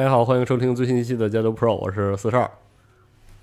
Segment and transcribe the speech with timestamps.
[0.00, 2.50] 大家好，欢迎收听最新一期的《加州 Pro》，我是四十二。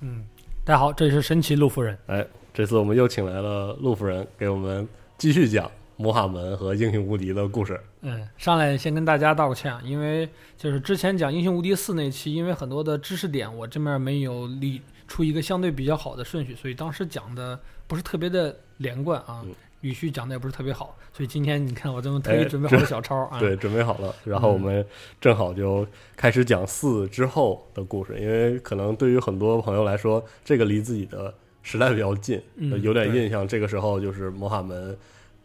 [0.01, 0.25] 嗯，
[0.65, 1.95] 大家好，这里是神奇陆夫人。
[2.07, 4.87] 哎，这次我们又请来了陆夫人，给我们
[5.19, 7.79] 继续讲魔法门和英雄无敌的故事。
[8.01, 10.27] 嗯，上来先跟大家道个歉，因为
[10.57, 19.43] 就是之前讲英雄无敌四那期，因为很多的知识点我这面没有理出一个相对比较好的顺序，所以当时讲的不是特别的连贯啊。
[19.45, 23.37] 嗯语序讲的也不是特别好，所以今天你看我这么特意准备好了小抄啊。
[23.39, 24.85] 对，准备好了，然后我们
[25.21, 33.47] 正好就开始讲四之后的故事，因为可能对于很多朋友来说，这个离自己的时代比较近，嗯有点印象。
[33.47, 34.97] 这个时候就是魔法门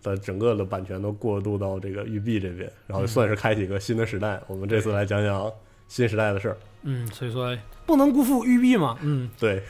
[0.03, 4.41] 的整个的版权都过渡到这个育碧这边，然后算是开启一个新的时代。
[4.47, 5.53] 我们这次来讲讲
[5.89, 6.57] 新时代的事儿。
[6.83, 8.97] 嗯，所以说不能辜负育碧嘛。
[9.03, 9.63] 嗯，对，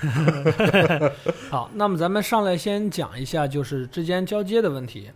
[1.50, 5.10] 好，那么咱们上来先讲一下就是之间交接的问题。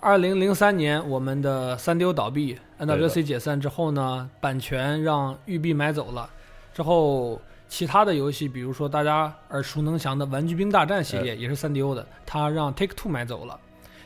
[0.00, 6.28] 二零零三年，我们的三丢倒闭，NWC 解散之后呢，版权让育碧买走了。
[6.74, 13.58] 之后，其他的游戏，比如说大家耳熟能详的《玩具兵大战》系列，也是三 D O 的，它让 Take Two 买走了。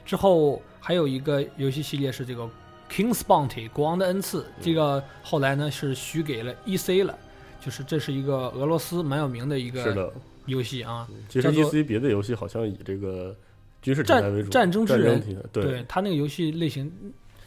[0.04, 2.48] 之后还有一个游戏系列是这个
[2.90, 7.18] King's Bounty 国王的恩赐，这个后来呢是许给了 EC 了，
[7.60, 10.12] 就是这是一个俄罗斯蛮有名的一个的。
[10.46, 11.06] 游戏啊。
[11.28, 13.36] 其实叫做 E C 别的游戏好像以这个
[13.82, 16.90] 军事题材为主，战战争之人题材，对他那个游戏类型，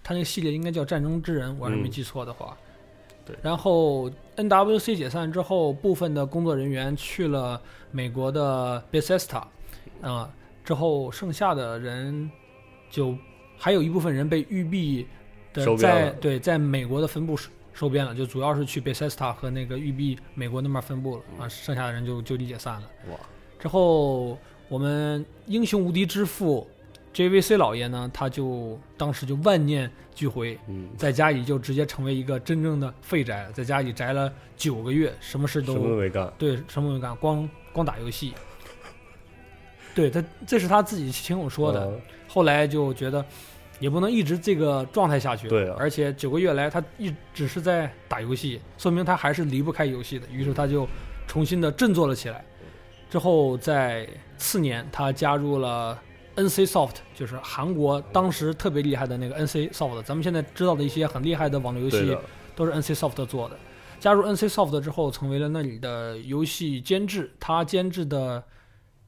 [0.04, 2.56] 他那个系列应该叫《战争之人》，我要是没嗯记错的话。
[3.26, 7.60] 对然后 NWC 解散之后，部分的工作人员去了
[7.90, 9.44] 美国的 Bethesda，
[10.02, 10.32] 啊、
[10.64, 12.30] 之后剩下的人
[12.92, 13.16] 就
[13.58, 15.08] 还有一部分人被育碧的
[15.56, 22.90] 收编了在对在美国的分部收收编了，就主要是去 Bethesda 和那个育碧美国那边分部了啊，剩下的人就就地解散了。
[23.10, 23.18] 哇，
[23.60, 26.70] 之后，我们英雄无敌之父
[27.14, 38.34] JVC 老爷呢，他就当时就万念俱灰，嗯，在家里就直接成为一个真正的废宅，在家里宅了九个月，什么事什么都都没干，对，什么都没干，光光打游戏。
[39.96, 41.86] 对他，这是他自己亲口说的。
[41.86, 42.02] 嗯
[42.34, 43.26] 后来就觉得
[43.82, 50.28] 也不能一直这个状态下去，对啊而且九个月来他一只是在打游戏，说明他还是离不开游戏的。
[50.32, 50.88] 于是他就
[51.28, 52.46] 重新的振作了起来。
[53.10, 56.00] 之后在次年，他加入了
[56.36, 60.02] NC Soft，就是韩国当时特别厉害的那个 NC Soft。
[60.04, 62.16] 咱们现在知道的一些很厉害的网络游戏，
[62.56, 63.58] 都是 NC Soft 做的。
[64.00, 67.32] 加入 NC Soft 之后，成为了那里的游戏监制。
[67.40, 68.44] 他监制的，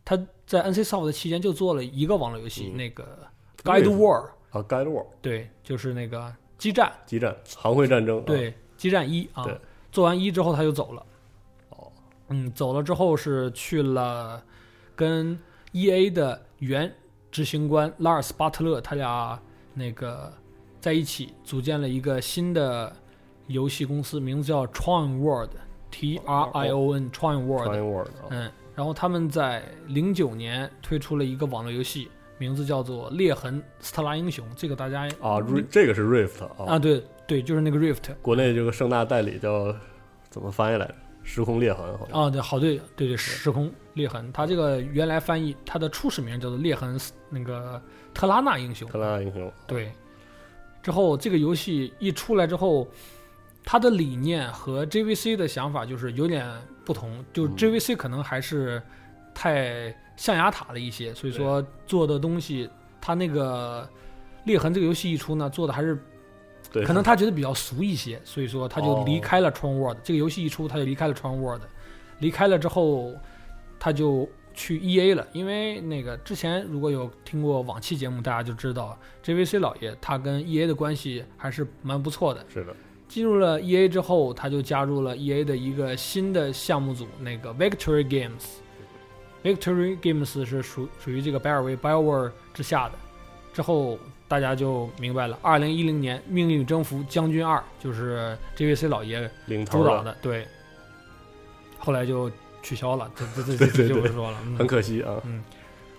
[0.03, 3.17] 他在 NC Soft 期间就做了一个网络游戏，嗯那个
[3.63, 9.59] Guide War，啊，Guide War 对，就是那个激战，激战行会战争，啊，对，激战一啊对。
[9.91, 11.05] 做完一之后他就走了。
[11.69, 11.91] 哦，
[12.29, 14.41] 嗯，走了之后是去了
[14.95, 15.37] 跟
[15.71, 16.91] EA 的原
[17.29, 19.39] 执行官拉尔斯巴特勒，他俩
[19.73, 20.31] 那个
[20.79, 22.95] 在一起组建了一个新的
[23.47, 27.67] 游戏公司，名字叫 Tron World，T R I O N Tron World。
[27.67, 32.09] Trying World 啊，嗯，然后他们在零九年推出了一个网络游戏，
[32.43, 39.73] 名字叫做《裂痕斯特拉英雄》，这个大家啊这个是 Rift 啊，啊，对对，就是那个 Rift 国内这个盛大代理叫
[40.29, 40.95] 怎么翻译来着？
[41.23, 47.81] 时空裂痕好像，啊，对，好对对对，时空裂痕，它这个原来翻译它的初始名叫做裂痕斯那个
[48.13, 49.89] 特拉纳英雄，特拉纳英雄，对。
[50.81, 52.85] 之后这个游戏一出来之后，
[53.63, 56.45] 它的理念和 JVC 的想法就是有点
[56.83, 57.55] 不同，就嗯。
[57.55, 58.83] JVC 可能还是
[59.33, 62.69] 太象牙塔的一些，所以说做的东西，
[63.01, 63.87] 他那个
[64.45, 65.97] 裂痕这个游戏一出呢，做的还是
[66.71, 69.97] 对，可能他觉得比较俗一些，所以说他就哦离开了 Tron World。
[70.03, 71.61] 这个游戏一出，他就离开了 Tron World。
[72.19, 73.13] 离开了之后，
[73.79, 82.45] 他就去 E A 了，因为那个之前如果有听过往期节目，大家就知道 J V C 老爷他跟 E A 的关系还是蛮不错的。
[82.47, 82.75] 是的，
[83.07, 88.62] 进入了 E A 之后，他就加入了 E A 的一个新的项目组，那个 Victory Games。
[89.43, 92.93] Victory Games 是属属于这个百尔维 BioWare 之下的。
[93.53, 100.47] 之后大家就明白了，二零一零年《命运征服将军二》就是 J V C 老爷领头的，主导的，对。
[101.77, 102.31] 后来就
[102.61, 104.37] 取消了，这这这 这就不说了。
[104.45, 105.21] 嗯很可惜啊。
[105.25, 105.43] 嗯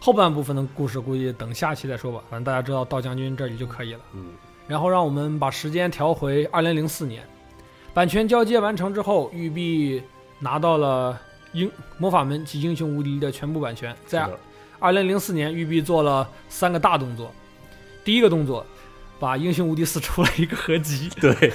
[0.00, 4.00] 后半部分的故事估计等下期再说吧，反正大家知道到将军这里就可以了。
[4.12, 4.32] 嗯，
[4.66, 7.22] 然后让我们把时间调回二零零四年，
[7.94, 10.02] 版权交接完成之后，育碧
[10.38, 11.18] 拿到了
[11.54, 13.96] 英魔法门及英雄无敌的全部版权。
[14.04, 14.28] 在
[14.78, 17.32] 二零零四年，育碧做了三个大动作。
[18.04, 18.66] 第一个动作，
[19.18, 21.50] 把英雄无敌四出了一个合集， 对，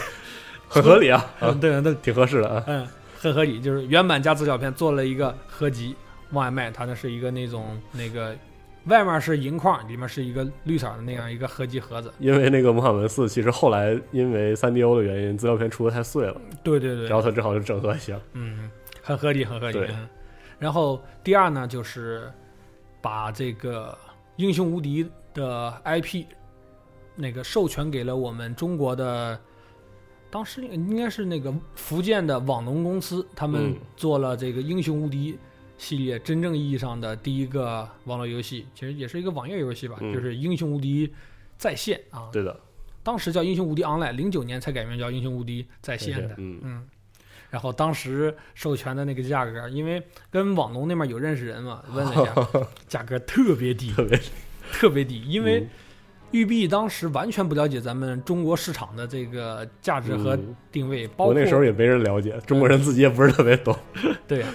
[0.67, 2.63] 很合理啊，啊嗯，，对那，挺合适的啊。
[2.65, 2.87] 嗯，
[3.19, 5.95] 很合理，就是原版加资料片做了一个合集
[6.31, 8.35] 往外卖，它那是一个那种那个
[8.85, 12.11] 外面是银框，里面是一个绿色的那样一个合集盒子。
[12.17, 18.17] 因为那个魔法门四，其实后来因为三 D O 的原因，资料片出的太碎了，对对对，然后它正好就整合一下。
[18.33, 18.71] 嗯，
[19.09, 19.79] 很合理，很合理。
[19.91, 20.07] 嗯
[20.57, 22.31] 然后第二呢，就是
[23.01, 23.97] 把这个
[24.35, 26.25] 英雄无敌的 IP
[27.15, 29.39] 那个授权给了我们中国的，
[30.29, 35.37] 当时应该是那个福建的网龙公司，他们嗯做了这个英雄无敌。
[35.77, 41.09] 系列真正意义上的第一个网络游戏，其实也是一个网页游戏吧，嗯就是《英雄无敌
[41.57, 42.59] 在线》啊，对的，
[43.01, 46.35] 当时叫《英雄无敌 Online》，零九年才改名叫《英雄无敌在线》的。
[46.37, 46.89] 嗯，嗯，
[47.49, 52.33] 然后当时授权的那个价格，因为跟网龙那边有认识人嘛， 问了一下，
[52.87, 54.19] 价格特别低，特别
[54.71, 55.69] 特别低，因为嗯。
[56.31, 60.55] 育碧当时完全不了解咱们中国市场的这个价值和嗯。
[60.71, 63.75] 定位，包我括那时候也没人了解，中国人自己也不是特别懂。
[64.27, 64.45] 对，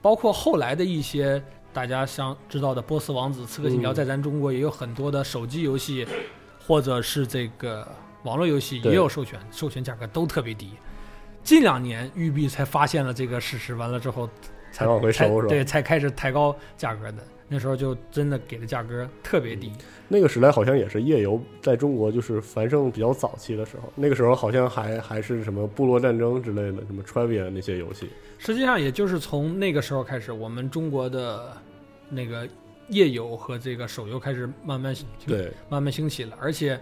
[0.00, 1.42] 包括后来的一些
[1.72, 3.96] 大家想知道的《波斯王子》《刺客信条》，嗯。
[3.96, 6.06] 在咱中国也有很多的手机游戏，
[6.64, 7.84] 或者是这个
[8.22, 10.70] 网络游戏也有授权，授权价格都特别低。
[11.44, 14.28] 近两年，育碧才发现了这个事实，完了之后
[14.72, 15.48] 才往回才收是吧？
[15.50, 17.18] 对，才开始抬高价格的。
[17.46, 19.70] 那时候就真的给的价格特别低。
[20.08, 28.08] 那个时代好像也是页游在中国就是繁盛比较早期的时候，那个时候好像还还是什么部落战争之类的，什么 Trivia 那些游戏。
[28.38, 31.54] 实际上，也就是从那个时候开始，我们中国的
[32.08, 32.48] 那个
[32.88, 36.80] 页游和这个手游开始慢慢兴对，慢慢兴起了，而且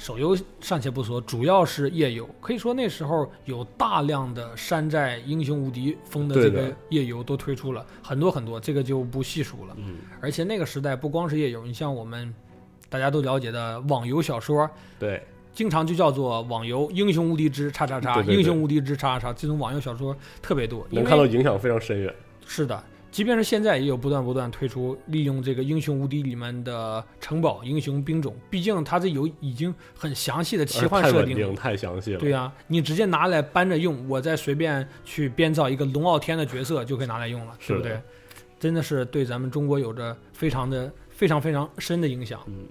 [0.00, 2.26] 手游尚且不说，主要是页游。
[2.40, 9.76] 可以说那时候有大量的山寨英雄无敌风的这个页游都推出了很多很多，这个就不细数了。
[9.76, 12.34] 嗯，而且那个时代不光是页游，你像我们
[12.88, 14.68] 大家都了解的网游小说，
[14.98, 22.14] 对，经常就叫做网游《英雄无敌之叉叉叉》英雄无敌之叉叉叉》这种网游小说特别多，能看到影响非常深远。
[22.46, 31.54] 是的，即便是现在也有不断不断推出利用这个《英雄无敌》里面的城堡、英雄兵种，毕竟它这有已经很详细的奇幻设定了，。
[31.56, 32.20] 太详细了。
[32.20, 38.00] 对呀、你直接拿来搬着用，我再随便去编造一个龙傲天的角色就可以拿来用了，对不对？
[38.60, 42.40] 真的是对咱们中国有着非常的非常非常深的影响。
[42.46, 42.66] 嗯，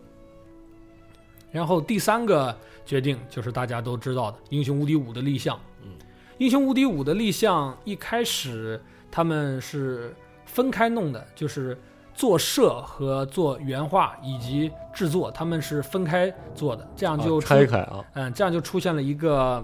[1.52, 2.56] 然后第三个
[2.86, 5.60] 决定就是大家都知道的《英雄无敌五》的立项。
[5.84, 5.90] 嗯，
[6.38, 8.80] 《英雄无敌五》的立项一开始
[9.12, 10.14] 他们是
[10.50, 11.78] 分开弄的，就是
[12.14, 19.64] 做设和做原画以及制作，他们是分开做的，这样就啊、拆开啊，嗯，这样就出现了一个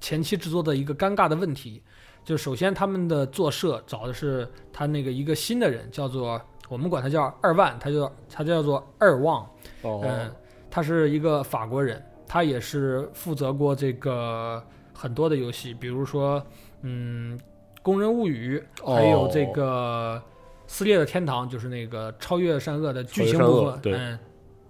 [0.00, 1.82] 前期制作的一个尴尬的问题。
[2.24, 6.40] 就首先他们的做设找的是他那个一个新的人，叫做
[6.70, 9.46] 我们管他叫二万，他就他叫做二旺。
[9.82, 10.32] 哦，嗯，
[10.70, 14.62] 他是一个法国人，他也是负责过这个
[14.94, 16.42] 很多的游戏，比如说，
[16.80, 17.38] 嗯，
[17.84, 18.94] 《工人物语》，哦。
[18.94, 20.20] 还有这个
[20.66, 23.92] 《撕裂的天堂》，就是那个超越善恶的剧情部分，对。
[23.92, 24.18] 嗯，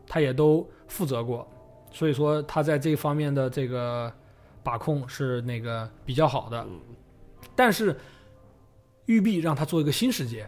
[0.09, 1.49] 他也都负责过，
[1.93, 4.13] 所以说他在这方面的这个
[4.65, 6.61] 把控是那个比较好的。
[6.69, 6.81] 嗯。
[7.55, 7.97] 但是，
[9.07, 10.45] 玉璧让他做一个新世界，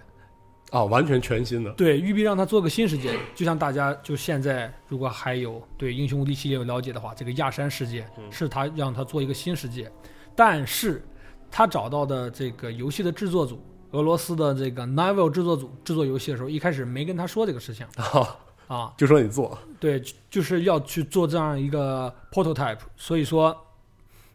[0.71, 1.71] 啊，完全全新的。
[1.75, 8.33] 对，玉璧让他做个新世界，就像大家就现在如果还有对英雄无敌系列有了解的话，这个亚山世界嗯。
[8.33, 9.89] 是他让他做一个新世界，
[10.35, 11.01] 但是
[11.51, 13.61] 他找到的这个游戏的制作组，
[13.93, 17.87] 俄罗斯的这个 Nivel 制作组制作游戏的时候，一开始没跟他说这个事情。
[17.97, 18.37] 啊，
[18.69, 23.57] 啊，就说你做，对，就就是要去做这样一个 prototype，所以说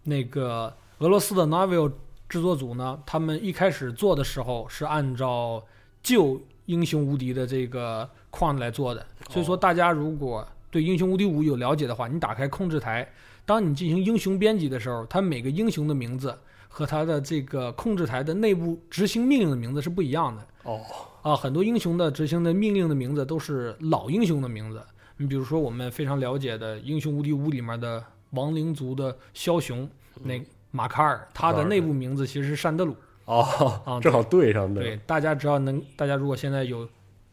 [0.04, 1.92] 那个俄罗斯的 Nivel
[2.30, 5.62] 制作组呢，他们一开始做的时候是按照
[6.02, 13.12] 旧英雄无敌的这个框来做的，所以说大家如果对英雄无敌五有了解的话，你打开控制台，
[13.46, 16.34] 当你进行英雄编辑的时候，它每个英雄的名字
[16.74, 20.80] 和他的这个控制台的内部执行命令的名字是不一样的哦，
[21.22, 21.36] 啊。
[21.36, 24.82] 很多英雄的执行的命令的名字都是老英雄的名字，
[25.18, 28.02] 你比如说我们非常了解的《英雄无敌五》里面的
[28.32, 29.88] 亡灵族的枭雄，
[30.24, 32.96] 那马卡尔，他的内部名字其实是山德鲁。
[33.26, 34.82] 哦啊， 正好对上的。
[34.82, 36.88] 对，大家只要能，大家如果现在有，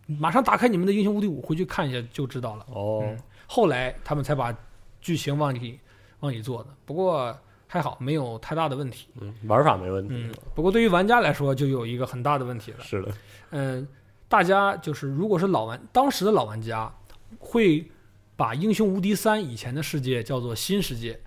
[0.06, 2.66] 马上打开你们的《英雄无敌五》，回去看一下就知道了。
[2.68, 3.02] 哦，
[3.46, 4.54] 后来他们才把
[5.00, 5.78] 剧情往里
[6.20, 7.36] 往里做的，不过
[7.68, 9.06] 还好没有太大的问题。
[9.20, 10.14] 嗯，玩法没问题。
[10.16, 12.78] 嗯，不过对于玩家来说就有一个很大的问题了。
[12.82, 13.12] 是的。
[13.50, 13.86] 嗯，
[14.26, 16.92] 大家就是如果是老玩，当时的老玩家
[17.38, 17.88] 会
[18.34, 21.20] 把《英雄无敌三》以前的世界叫做新世界，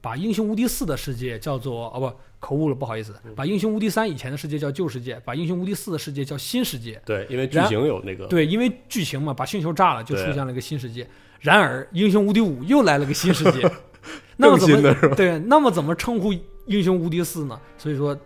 [0.00, 2.12] 把《英雄无敌四》的世界叫做哦不。
[2.42, 3.14] 口误了，不好意思。
[3.36, 7.00] 把《英雄无敌三》以前的世界叫旧世界，把《英雄无敌四》的世界叫新世界。
[7.06, 8.26] 对，因为剧情有那个。
[8.26, 11.08] 对，因为剧情嘛，把星球炸了，就出现了一个新世界。
[11.38, 13.60] 然而，《英雄无敌五》又来了个新世界，
[14.36, 15.38] 那么怎么对？
[15.38, 16.32] 那么怎么称呼
[16.66, 17.60] 《英雄无敌四》呢？
[17.78, 18.16] 所以说，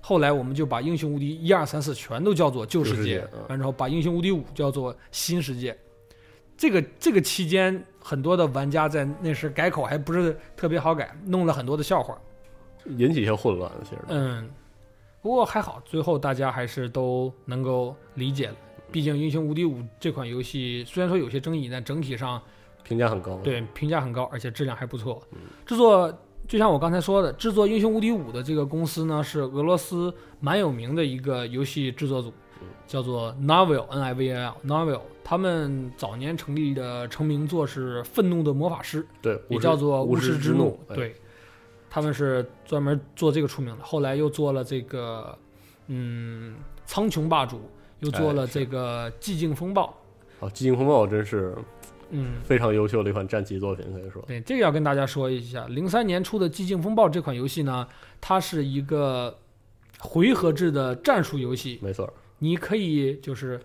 [0.00, 5.76] 后来我们就把《英雄无敌一二三四》全都叫做旧世界，然后把《英雄无敌五》叫做新世界。
[6.56, 12.18] 这个这个期间，很多的玩家在那时改口还不是特别好改，弄了很多的笑话。
[12.96, 13.98] 引起一些混乱，其实。
[14.08, 14.48] 嗯，
[15.20, 18.56] 不过还好，最后大家还是都能够理解了。
[18.90, 22.42] 毕竟《英雄无敌五》这款游戏虽然说有些争议，但整体上
[22.88, 23.36] 评价很高。
[23.44, 25.22] 对，评价很高，而且质量还不错。
[25.66, 26.10] 制作
[26.46, 32.32] 就像我刚才说的，制作《英雄无敌五》的这个公司呢，是俄罗斯蛮有名的一个游戏制作组，
[32.86, 35.00] 叫做 Novel N I V L Novel。
[35.22, 41.14] 他们早年成立的成名作是《愤怒的魔法师》，对，也叫做《巫师之怒》，对。
[41.90, 45.36] 他们是专门做这个出名的，后来又做了这个，
[45.86, 46.54] 嗯，
[46.84, 47.60] 苍穹霸主，
[48.00, 49.94] 又做了这个寂静风暴。
[50.40, 51.56] 哦，寂静风暴真是，
[52.10, 54.22] 嗯，非常优秀的一款战棋作品，可以说。
[54.26, 57.86] 对，这个要跟大家说一下，零三年出的寂静风暴这款游戏呢，
[58.20, 59.38] 它是一个
[59.98, 61.78] 回合制的战术游戏。
[61.82, 63.60] 没错，你可以就是。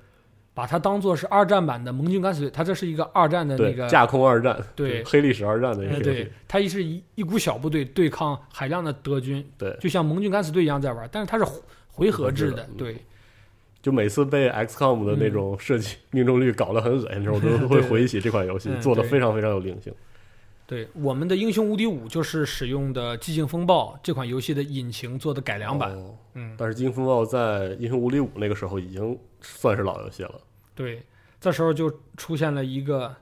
[0.55, 11.45] 把它当做是二战版的盟军敢死队，它这是一个二战的那个架空二战，对黑历史二战的一个对，它是一一股小部队对抗海量的德军，对，就像盟军敢死队一样在玩，但是它是
[11.88, 12.97] 回合制的，对。
[13.84, 19.94] 就每次被 XCOM 的那种设计命中率搞得很恶心的时候，我都 会回忆起这款游戏，做的非常非常有灵性。
[20.66, 25.94] 对，我们的《英雄无敌五》就是使用的《寂静风暴》这款游戏的引擎做的改良版。
[26.36, 27.40] 嗯，但是《寂静风暴》在
[27.78, 30.40] 《英雄无敌五》那个时候已经算是老游戏了。
[30.74, 31.04] 对，
[31.42, 33.13] 这时候就出现了一个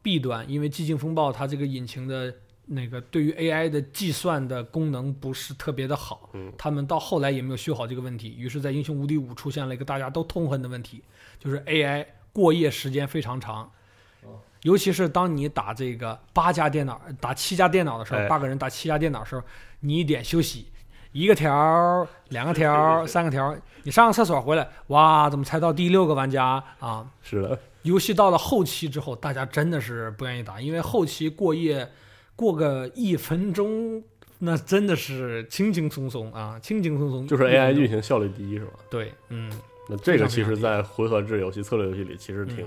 [0.00, 2.32] 弊端，因为《寂静风暴》它这个引擎的
[2.68, 6.30] 那个对于 AI 的计算的功能不是特别的好。
[6.34, 11.02] 嗯，他们到后来也没有修好这个问题，于是，在《英雄无敌五》出现了一个大家都痛恨的问题，
[11.38, 13.70] 就是 AI 过夜时间非常长。
[14.62, 19.42] 尤其是当你打这个八家电脑、打七家电脑的时候，八个人打七家电脑的时候，
[19.80, 20.66] 你一点休息。
[21.12, 27.08] 一个条两个条 三个条你上个厕所回来，哇，怎么才到第六个玩家啊？
[27.22, 31.88] 是的，游戏到了后期之后，大家真的是不愿意打，因为后期过夜
[32.38, 34.00] 过个一分钟，
[34.38, 37.26] 那真的是轻轻松松啊，轻轻松松。
[37.26, 38.72] 就是 AI 运行效率低是吧？
[38.88, 39.50] 对，嗯。
[39.88, 42.64] 那这个其实，在回合制游戏、策略游戏里，其实挺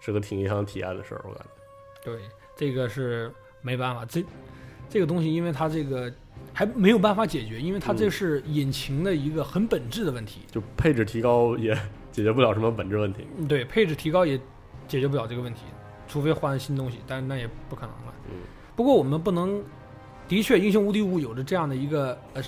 [0.00, 2.12] 是个挺影响体验的事儿，我感觉。
[2.12, 2.20] 对，
[2.54, 4.24] 这个是没办法，这
[4.88, 6.12] 这个东西，因为它这个。
[6.54, 10.40] 还没有办法解决，因为它这是引擎的一个很本质的问题。
[10.50, 11.74] 就配置提高也
[12.10, 13.26] 解决不了什么本质问题。
[13.46, 14.38] 对，配置提高也
[14.88, 15.60] 解决不了这个问题，
[16.08, 18.14] 除非换新东西，但是那也不可能了。
[18.30, 18.38] 嗯。
[18.80, 19.62] 不过我们不能，
[20.26, 22.42] 的确，《英雄无敌五》有着这样的一个呃，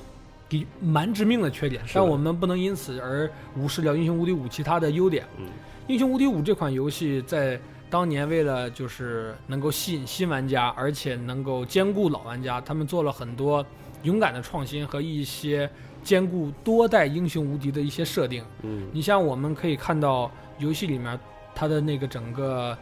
[0.80, 5.26] 蛮致命的缺点，但我们不能因此而无视掉《英雄无敌五》其他的优点。
[5.38, 5.44] 嗯。
[5.88, 7.60] 《英雄无敌五》这款游戏在。
[7.90, 13.62] 当年为了就是能够吸引新玩家，而且能够兼顾老玩家，他们做了很多
[14.02, 15.68] 勇敢的创新和一些
[16.02, 18.42] 兼顾多代英雄无敌的一些设定。
[18.62, 21.20] 嗯，你像我们可以看到游戏里面
[21.54, 22.74] 它的那个整个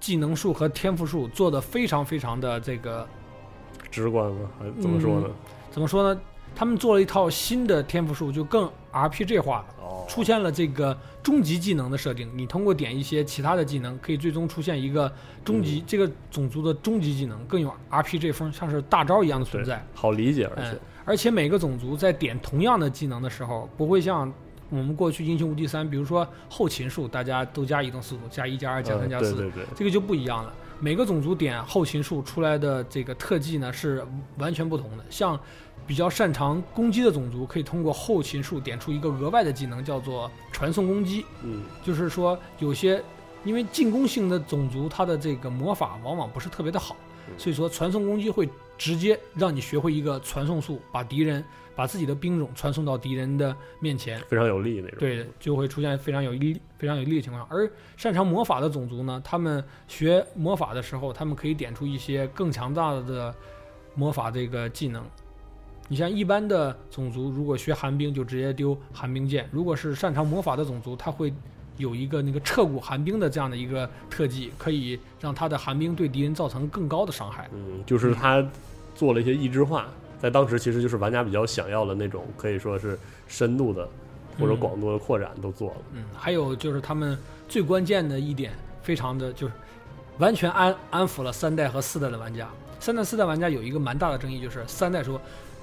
[0.00, 3.06] 技能树和天赋树做的非常非常的这个
[3.90, 4.48] 直观吗？
[4.58, 5.28] 还怎么说呢？
[5.70, 6.20] 怎么说呢？
[6.54, 9.66] 他们做了一套新的天赋树，就更 RPG 化了。
[10.08, 15.12] 出现了这个终极技能的设定，你通过点一些其他的技能，可以最终出现一个
[15.44, 19.84] 终极这个种族的终极技能，更有 RPG 风，像是大招一样的存在。
[19.92, 24.32] 好理解，而且而且每个种族在点同样的技能的时候，不会像
[24.70, 30.52] 我们过去英雄无敌三，比如说后勤术，大家都加移动速度，加一加二加三加四，对对对，这个就不一样了。
[30.80, 34.04] 每个种族点后勤术出来的这个特技呢是
[34.38, 35.38] 完全不同的，像。
[35.86, 41.24] 比较擅长攻击的种族可以通过后勤术点出一个额外的技能，叫做传送攻击。
[41.44, 43.00] 嗯，就是说有些
[43.44, 46.96] 因为进攻性的种族，它的这个魔法往往不是特别的好，
[47.38, 51.44] 所以说传送攻击会直接让你学会一个传送术，把敌人
[51.76, 54.18] 把自己的兵种传送到敌人的面前。
[54.28, 54.98] 非常有利那种。
[54.98, 57.46] 对，就会出现非常有利、非常有利的情况。
[57.48, 63.32] 而擅长魔法的种族呢，他们学魔法的时候，他们可以点出一些更强大的
[63.94, 65.04] 魔法这个技能。
[65.88, 71.32] 你像一般的种族，如果学寒冰，就直接丢寒冰剑；如果是擅长魔法的种族，他会
[71.76, 77.48] 有一个那个彻骨寒冰的这样的一个特技，可以让他的寒冰对敌人造成更高的伤害。
[77.52, 78.44] 嗯，就是他
[78.96, 79.86] 做了一些异质化，
[80.20, 83.88] 在当时其实就是玩家比较想要的那种，可以说是深度的
[84.38, 85.76] 或者嗯广度的扩展都做了。
[85.94, 87.16] 嗯，还有就是他们
[87.48, 89.52] 最关键的一点，非常的就是
[90.18, 92.48] 完全安安抚了三代和四代的玩家。
[92.80, 95.20] 三代、四代玩家有一个蛮大的争议，就是三代说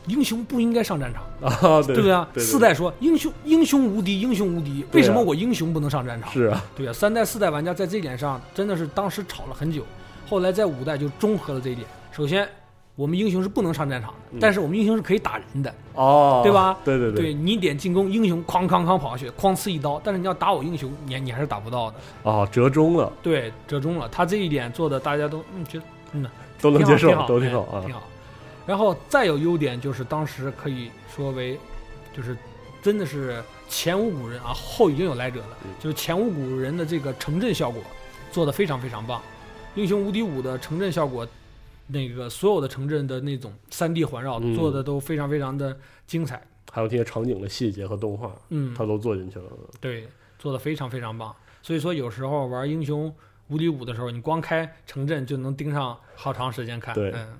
[0.07, 2.27] 英雄不应该上战场， 啊，对对不对啊？
[2.33, 6.31] 对四代说英雄英雄无敌，英雄无敌，为什么我英雄不能上战场？
[6.31, 9.85] 是啊，对啊，三代、四代玩家在这一点上真的是当时吵了很久，
[10.27, 11.87] 后来在五代就中和了这一点。
[12.11, 12.47] 首先，
[12.95, 21.97] 我们英雄是不能上战场的，嗯但是我们英雄是可以打人的，哦，对吧对对对对你点进攻，英雄哐哐哐跑下去，哐刺一刀，但是你要打我英雄，你你还是打不到的。
[22.21, 24.07] 哦，折中了，对，折中了。
[24.09, 26.25] 他这一点做的大家都嗯觉得嗯
[26.61, 27.91] 都能接受，都挺好挺。
[27.91, 28.03] 好。
[28.65, 31.59] 然后再有优点就是当时可以说为，
[32.15, 32.37] 就是
[32.81, 37.81] 真的是前无古人啊，后已经有来者了嗯，就是前无古人的这个城镇效果
[38.31, 39.19] 做的非常非常棒。
[39.75, 41.27] 英雄无敌五的城镇效果，
[41.87, 46.45] 那个所有的城镇的那种三 D 环绕嗯做的都非常非常的精彩。
[46.71, 49.45] 还有这些场景的细节和动画，嗯，他都做进去了。
[49.79, 50.07] 对，
[50.39, 51.35] 做的非常非常棒。
[51.61, 53.13] 所以说有时候玩英雄
[53.49, 56.95] 无敌五的时候，你光开城镇就能盯上好长时间看。
[56.95, 57.37] 对嗯，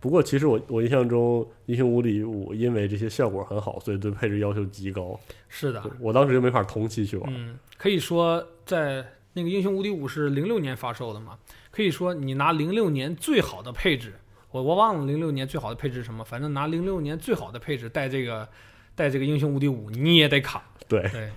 [0.00, 5.18] 不过，其实我我印象中，《英雄无敌五》因为这些效果很好，所以对配置要求极高。
[5.48, 7.32] 是的，我当时就没法同期去玩。
[7.32, 11.38] 嗯，可以说在那个英雄无敌五是零六年发售的嘛，
[11.78, 14.12] 可以说你拿零六年最好的配置，
[14.50, 18.48] 我我忘了零六年最好的配置是什么，反正拿零六年最好的配置带这个
[18.96, 20.60] 带这个英雄无敌五，你也得卡。
[20.88, 21.30] 对，对，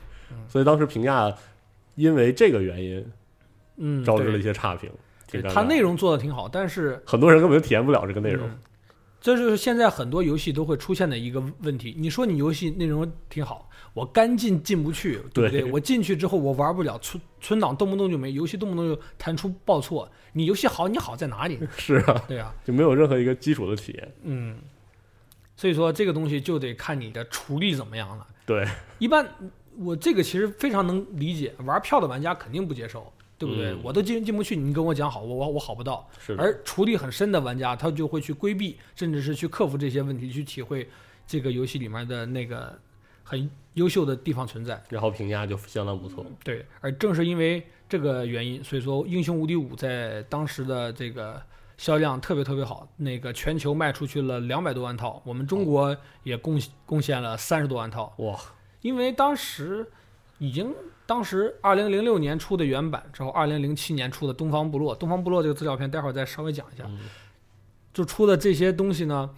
[0.47, 1.31] 所以当时评价
[1.93, 3.05] 因为这个原因
[3.77, 4.89] 嗯，招致了一些差评。
[5.53, 8.47] 它内容做的挺好，但是很多人根本就体验不了这个内容。
[8.47, 8.57] 嗯
[9.21, 11.95] 这就是现在很多游戏都会出现的一个问题。
[11.95, 15.61] 你说你游戏内容挺好，我干进进不去，对不对？
[15.61, 20.11] 对我进去之后我玩不了，存存档动不动就没，游戏动不动就弹出报错。
[20.33, 21.59] 你游戏好，你好在哪里？
[21.77, 24.11] 是啊，对啊，就没有任何一个基础的体验。
[24.23, 24.57] 嗯，
[25.55, 28.25] 所以说这个东西就得看你的处理怎么样了。
[28.47, 29.23] 对，一般
[29.77, 33.71] 我这个其实非常能理解，玩票的玩家肯定不接受，对不对？
[33.71, 36.07] 嗯我都进进不去，你跟我讲好，我我我好不到。
[36.19, 40.87] 是，而处理很深的玩家，他就会去规避，甚至是去克服这些问题，去体会
[41.25, 42.77] 这个游戏里面的那个
[43.23, 44.79] 很优秀的地方存在。
[44.89, 46.23] 然后评价就相当不错。
[46.43, 51.41] 对，而正是因为这个原因，所以说《英雄无敌五》在当时的这个
[51.77, 58.13] 销量特别特别好，那个全球卖出去了两百多万套，我们中国也贡贡献了三十多万套。
[58.17, 58.39] 哇，
[58.81, 59.89] 因为当时
[60.37, 60.71] 已经，
[61.05, 66.83] 当时二零零六年出的原版之后，二零零七年出的《东方部落》，《东方部落》这个资料片，待会儿再稍微讲一下。
[66.87, 66.99] 嗯
[67.93, 69.29] 就出的这些东西呢，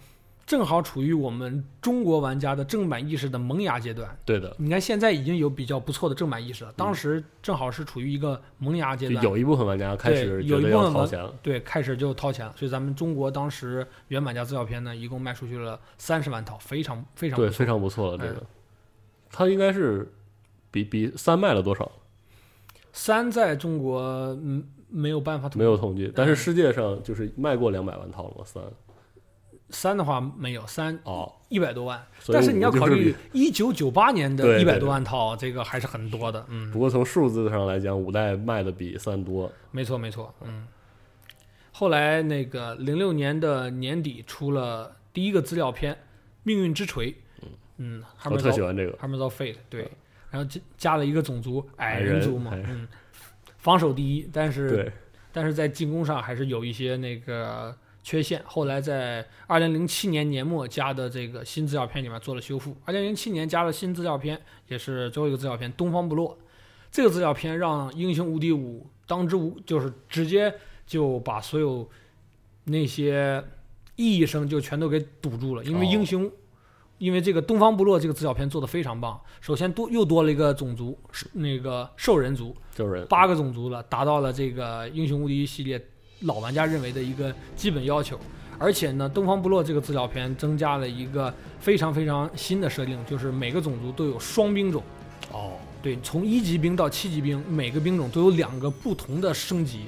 [0.46, 4.16] 正好处于我们中国玩家的正版意识的萌芽阶段。
[4.24, 11.34] 对的，你看现在已经有比较不错的正版意识了，当时正好是处于一个萌芽阶段，就有一部分玩家开始有一部分掏钱了。
[11.42, 12.54] 对，开始就掏钱了。
[12.56, 18.18] 所以咱们中国当时原版加资料片呢，一共卖出去了三十万套，非常非常对，非常不错了。
[18.18, 18.46] 这嗯个，
[19.32, 20.12] 它应该是
[20.74, 21.88] 比比三卖了多少？
[22.92, 24.00] 三在中国
[24.42, 28.44] 嗯没有办法统计没有统计，但是嗯世界上就是卖过两百万套了吗？
[28.44, 28.62] 三
[29.70, 36.44] 三的话没有三哦，一百多万，但是你要考虑一九九八年的一百多万套，这个还是很多的。
[36.48, 39.50] 嗯不，过从数字上来讲，五代卖的比三多。
[39.72, 40.32] 没错没错。
[40.42, 40.66] 嗯，
[41.72, 45.94] 后来那个零六年的年底出了第一个资料片
[46.44, 47.10] 《命运之锤》，
[47.78, 49.90] 嗯，嗯我特喜欢这个，Hammer of Fate 对，
[50.34, 52.88] 然后加加了一个种族矮矮人人族嘛，嗯，
[53.58, 54.92] 防守第一，但是，
[55.32, 58.42] 但是在进攻上还是有一些那个缺陷。
[58.44, 62.76] 后来在二零零七年年末加的这个新资料片里面做了修复。
[62.84, 66.36] 二零零七年加了新资料片，也是最后一个资料片《东方部落》。
[66.90, 70.52] 这个资料片让《英雄无敌五》当之无，就是直接
[70.84, 71.88] 就把所有
[72.64, 73.44] 那些
[73.94, 76.28] 意义声就全都给堵住了，因为哦英雄。
[77.04, 85.78] 因为这个东方部落这个资料片做的非常棒，首先多又多了一个种族，是那个兽人族，兽人八个种族了，达到了这个英雄无敌系列
[86.20, 88.18] 老玩家认为的一个基本要求。
[88.58, 94.82] 而且呢，东方部落这个资料片增加了一个非常非常新的设定，就是每个种族都有双兵种。
[95.30, 99.80] 哦，对，从一级兵到七级兵，每个兵种都有两个不同的升级。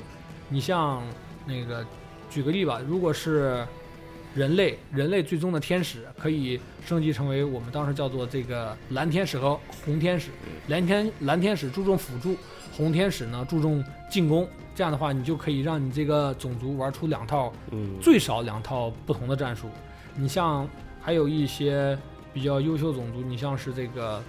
[0.51, 1.03] 你像
[1.47, 1.83] 那个
[2.29, 3.67] 举个例吧，如果是
[4.37, 10.29] 人类，人类最终的天使可以升级成为我们当时叫做这个蓝天使和红天使。
[10.69, 12.37] 蓝天蓝天使注重辅助，
[12.71, 14.47] 红天使呢注重进攻。
[14.75, 19.69] 这样的话，你就可以让你这个种族玩出两套，嗯，最少两套不同的战术。
[20.15, 20.69] 你像
[21.01, 21.99] 还有一些
[22.35, 24.23] 比较优秀种族，你像是这个，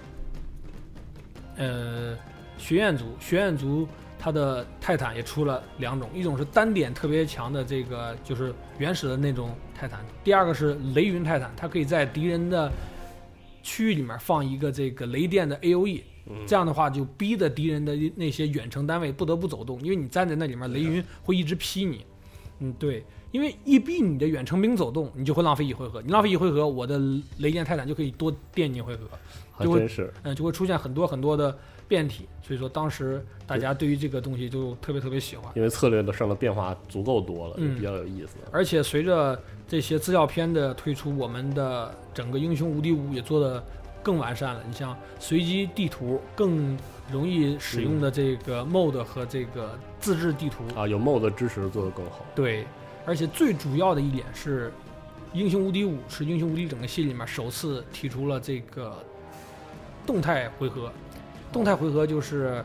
[1.56, 2.16] 呃，
[2.56, 3.86] 学院族，学院族
[4.18, 12.70] 它的泰坦也出了两种，一种是单点特别强的这个就是原始的那种泰坦，第二个是雷云泰坦，它可以在敌人的
[13.62, 22.04] 区域里面放一个这个雷电的 A O E，嗯这样的话就逼得敌人的那些远程单位不得不走动，因为你站在那里面，雷云会一直劈你。
[22.60, 26.98] 嗯，对，因为一逼你的远程兵走动，你就会浪费一回合，你浪费一回合，我的
[27.38, 29.06] 雷电泰坦就可以多电你一回合，
[29.60, 30.12] 就会还真是。
[30.24, 31.56] 嗯，就会出现很多很多的
[31.88, 32.28] 变体。
[32.40, 35.50] 所以说当时大家对于这个东西就特别特别喜欢。
[35.54, 38.36] 因为策略的上的变化足够多了，嗯比较有意思。
[38.52, 43.62] 而且随着这些资料片的推出，我们的整个英雄无敌五也做得
[44.02, 44.62] 更完善了。
[44.66, 46.78] 你像随机地图更
[47.10, 52.24] 容易使用的这个 MOD 和这个自制地图，啊，有 MOD 支持做得更好。
[52.34, 52.66] 对，
[53.04, 54.72] 而且最主要的一点是，
[55.34, 59.04] 英雄无敌五是英雄无敌整个系列里面首次提出了这个
[60.06, 60.90] 动态回合。
[61.52, 62.64] 动态回合就是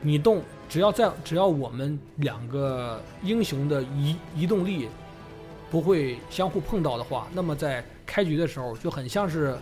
[0.00, 4.88] 你动，只要在只要我们两个英雄的移移动力
[5.70, 9.56] 不会相互碰到的话，那么在开局的时候就很像是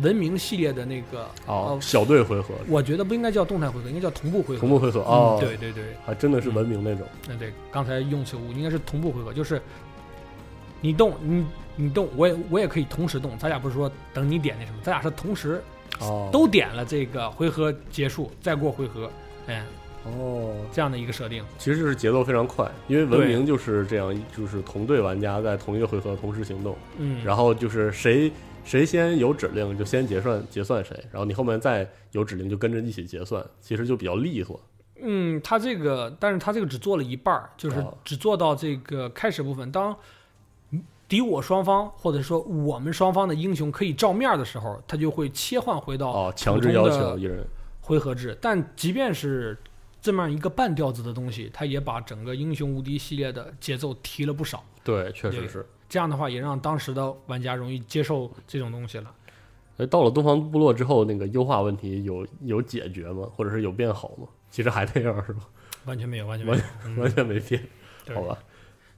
[0.00, 4.60] 文明系列的那个哦，哦小队回合，我觉得不应该叫动态回合，应该叫同步回合。
[4.60, 5.84] 同步回合哦，嗯，对，对对。
[6.06, 7.06] 还真的是文明那种。
[7.28, 9.60] 嗯，对，刚才用词误，应该是同步回合，就是
[10.80, 11.44] 你动，你
[11.76, 15.62] 你动，我也我也可以同时动，咱俩不是说等你点那什么，咱俩是同时
[16.00, 19.10] 哦，都点了这个回合结束，再过回合，
[19.46, 19.64] 哎，
[20.04, 21.44] 哦，这样的一个设定。
[21.58, 28.32] 其实就是节奏非常快，因为文明就是这样，就是同队玩家在同一个回合同时行动，嗯，然后就是谁
[28.64, 34.60] 谁先有指令就先结算结算谁，然后你后面再有指令就跟着一起结算，其实就比较利索。
[35.02, 39.72] 嗯，他这个，但是他这个只做了一半儿，就是哦只做到这个开始部分。
[39.72, 39.96] 当
[41.10, 47.44] 敌我双方或者说我们双方的英雄可以照面的时候，他就会切换回到哦，强制要求一人，
[47.80, 48.38] 回合制。
[48.40, 49.58] 但即便是
[50.00, 54.64] 这么样一个半调子的东西，他也把整个英雄无敌系列的节奏提了不少。
[54.84, 55.66] 对，确实是。
[55.88, 59.12] 这样的话，也让当时的玩家容易接受这种东西了。
[59.78, 63.28] 哎，到了东方部落之后，那个优化问题有有解决吗？
[63.34, 64.28] 或者是有变好吗？
[64.48, 65.40] 其实还那样是吧？
[65.86, 66.62] 完全没有，完全没有。
[66.84, 67.60] 嗯完全没变，
[68.04, 68.38] 对好吧？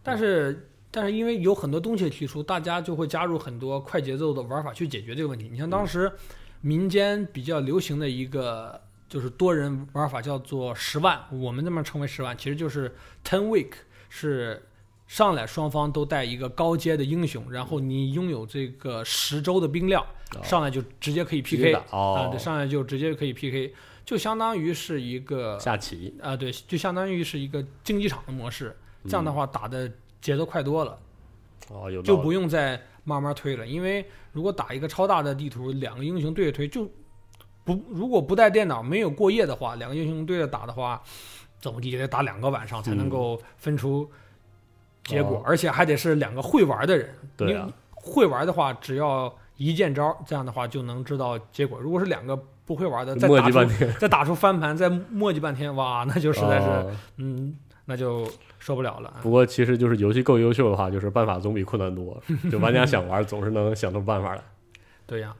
[0.02, 5.48] 但是，但是因为有很多东西提出，大家就会加入很多快节奏的玩法去解决这个问题。
[5.50, 6.12] 你像当时
[6.60, 13.72] 民间比较流行的一个就是多人玩法，叫做十万，我们那么称为十万，其实就是 ten week，
[14.10, 14.62] 是
[15.06, 20.02] 上来双方都带一个高阶的英雄，然后你拥有这个十周的兵量，
[20.36, 23.74] 哦上来就直接可以 PK 啊、哦，对，上来就直接可以 PK，
[24.04, 28.76] 就相当于是一个下棋啊，对，就相当于是一个竞技场的模式。
[29.08, 29.90] 这样的话，打的
[30.22, 30.98] 节奏快多了，
[31.68, 33.66] 哦，有就不用再慢慢推了。
[33.66, 36.88] 因为如果打一个超大的地图，两个英雄对着推，就
[37.64, 41.02] 不如果不带电脑没有过夜的话，两个英雄对着打的话，
[41.60, 44.10] 怎么地也得打两个晚上才能够分出
[45.04, 47.14] 结果，哦而且还得是两个会玩的人。
[47.36, 51.78] 对啊你会玩的话，只要一见招，这样的话就能知道结果。
[51.78, 53.66] 如果是两个不会玩的，再打出
[54.00, 58.28] 再打出翻盘，再磨叽半天，哇，那就实在是，哦嗯，那就
[58.62, 59.12] 受不了了。
[59.22, 62.22] 不过其实就是游戏够优秀的话，就是办法总比困难多。
[62.48, 64.42] 就玩家想玩，总是能想出办法来。
[65.04, 65.34] 对呀。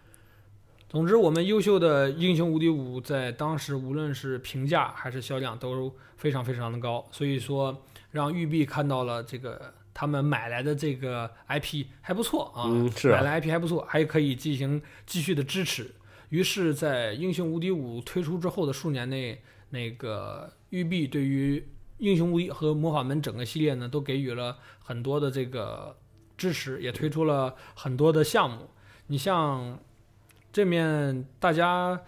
[0.89, 15.91] 总之，我们优秀的《英雄无敌五》在当时无论是评价还是销量都非常非常的高，所以说让育碧看到了这个他们买来的这个 IP 还不错啊，嗯是啊买来 IP 还不错，还可以进行继续的支持。
[16.29, 21.59] 于是，在《英雄无敌五》推出之后的数年内，那个育碧对于
[22.03, 25.97] 《英雄无敌》和《魔法门》整个系列呢，都给予了很多的这个
[26.37, 28.69] 支持，也推出了很多的项目。
[29.07, 29.79] 你像
[30.53, 32.01] 这面大家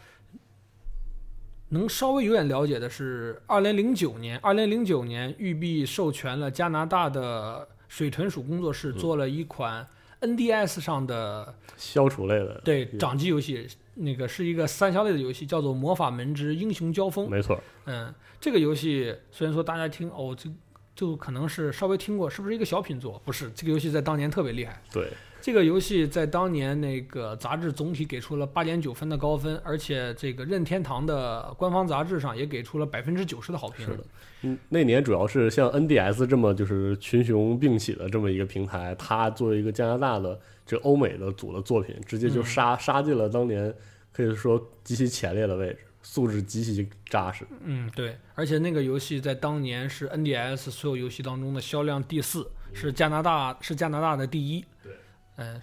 [1.69, 9.87] 能稍微有点了解的是，二零零九年，二零零九年育碧授权了加拿大的水豚鼠工作室做了一款
[10.21, 17.27] NDS 上的消除类的，对掌机游戏，那个是一个三消类的游戏，叫做《魔法门之英雄交锋》。
[17.29, 20.51] 没错，嗯，这个游戏虽然说大家听哦，这
[20.95, 23.21] 就可能是稍微听过，是不是一个小品作？
[23.25, 24.81] 不是，这个游戏在当年特别厉害。
[24.93, 25.13] 对，
[25.45, 33.85] 这个游戏在当年那个杂志总体给出了八点九分的高分，而且这个任天堂的官方杂志上也给出了百分之九十的好评。
[33.85, 34.05] 是的，
[34.41, 43.71] 嗯，那年主要是像 NDS 这么就是群雄并起的这么一个平台，它作为一个加拿大的这欧美的组的作品，直接就嗯杀、杀进了当年
[44.15, 47.47] 可以说极其前列的位置，素质极其扎实。
[47.65, 54.65] 嗯，对，而且那个游戏在当年是 NDS 所有游戏当中的销量第四，是加拿大是加拿大的第一。
[54.83, 54.93] 对，
[55.37, 55.61] 嗯、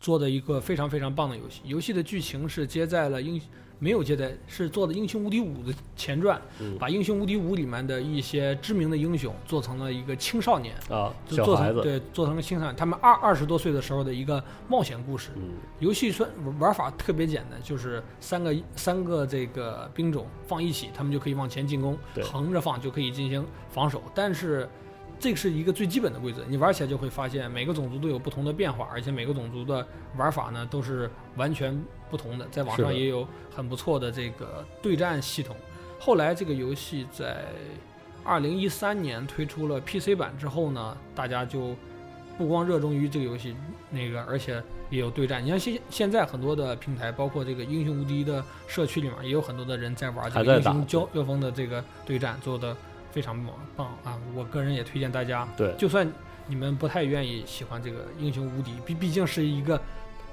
[0.00, 1.60] 做的一个非常非常棒的游戏。
[1.64, 3.40] 游戏的剧情是接在了英
[3.78, 15.30] 没有接在是做的《英雄无敌五》的前传，嗯把《英雄无敌五》里面的一些知名的英雄做成了一个青少年，啊，就做成对做成了青少年，他们二二十多岁的时候的一个冒险故事。
[15.34, 24.00] 嗯，游戏算玩法特别简单，就是三个三个这个兵种放一起，他们就可以往前进攻；横着放就可以进行防守。
[24.14, 24.68] 但是
[25.22, 31.80] 这是一个最基本的规则，你玩起来就会发现每个种族都有不同的变化，而且每个种族的玩法呢都是完全
[32.10, 32.44] 不同的。
[32.50, 35.54] 在网上也有很不错的这个对战系统。
[36.00, 37.44] 后来这个游戏在
[38.24, 41.76] 二零一三年推出了 PC 版之后呢，大家就
[42.36, 43.54] 不光热衷于这个游戏，
[43.90, 45.40] 那个而且也有对战。
[45.40, 52.76] 你像现现在很多的平台，包括这个英雄无敌的社区里面，也有很多的人在玩这个英雄交交锋的这个对战，做的
[53.12, 54.18] 非常棒棒啊！
[54.34, 56.10] 我个人也推荐大家，对，就算
[56.46, 59.80] 你们不太愿意喜欢这个英雄无敌，毕毕竟是一个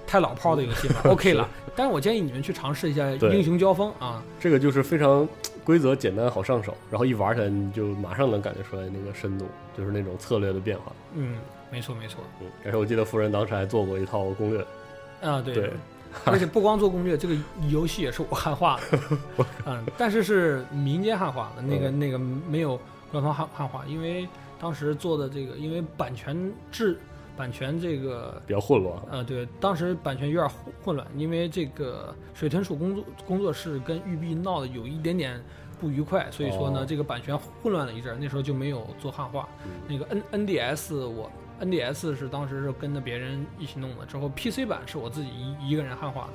[0.07, 1.47] 太老炮的游戏嘛， OK 了。
[1.75, 5.27] 但是我建议你们去尝试一下英雄交锋啊，这个就是非常
[5.63, 9.45] 规则简单好上手，然后一玩起来你就马上能感觉出来那个深度，
[9.77, 10.91] 就是那种策略的变化。
[11.13, 11.37] 嗯，
[11.69, 14.65] 没错没错，嗯，而且我记得夫人当时还做过一套攻略，
[15.21, 15.53] 啊对。
[15.53, 15.73] 对
[16.26, 17.36] 而且不光做攻略，这个
[17.69, 19.00] 游戏也是我汉化的，
[19.65, 22.80] 嗯，但是是民间汉化的，那个那个没有
[23.12, 24.28] 官方汉汉化，因为
[24.60, 26.98] 当时做的这个，因为版权制、
[27.38, 28.95] 版权这个，比较混乱。
[29.10, 35.41] 呃，对，当时版权有点混混乱，因为这个水豚鼠工作工作室跟育碧闹的有一点点
[35.80, 39.48] 不愉快，所以说呢，哦这个版权混乱了一阵儿，那时候就没有做汉化。
[39.65, 46.34] 嗯那个 N NDS 我 NDS 是当时是跟着别人一起弄的，之后 PC 版是我自己一一个人汉化的。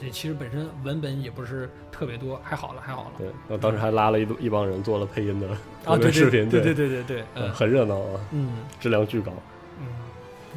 [0.00, 3.10] 这其实本身文本也不是特别多，还好了，还好了。
[3.16, 9.32] 对，我当时还拉了一一帮人做了配音的啊，攻对略视频，对对对对对，呃嗯很热闹啊，嗯质量巨高。
[9.80, 9.86] 嗯，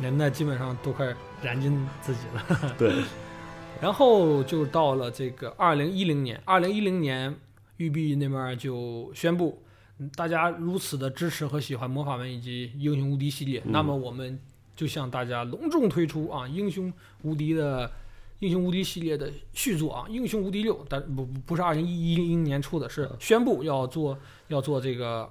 [0.01, 2.75] 那那基本上都快燃尽自己了。
[2.79, 2.91] 对，
[3.79, 7.35] 然后就到了这个二零一零年，二零一零年
[7.77, 9.66] 育碧那边就宣布，嗯
[10.15, 14.39] 大家如此的支持和喜欢魔法门以及英雄无敌系列，嗯那么我们
[14.75, 16.91] 就向大家隆重推出啊英雄
[17.23, 17.91] 无敌的。
[18.39, 24.15] 英雄无敌系列的续作啊，英雄无敌六，但不不不是二零一一零年出的，是宣布要做
[24.49, 25.27] 要做这个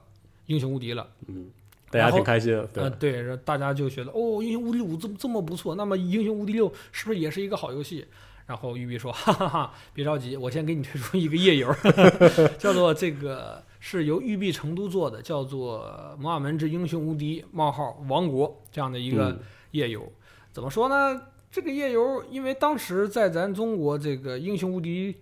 [0.47, 1.09] 英雄无敌了。
[1.29, 1.47] 嗯，
[1.89, 2.53] 大家挺开心。
[2.75, 8.05] 呃，对，对，然后大家就觉得哦，英雄无敌五这么这么不错，那么英雄无敌六是不是也是一个好游戏？
[8.45, 11.73] 然后育碧说，哈哈哈，别着急，我先给你推出一个页游，
[12.59, 15.79] 叫做这个是由育碧成都做的，叫做
[16.21, 19.39] 《摩尔门之英雄无敌：冒号王国》这样的一个嗯
[19.71, 20.13] 页游。
[20.51, 21.23] 怎么说呢？
[21.53, 25.15] 这个页游，因为当时在咱中国这个英雄无敌。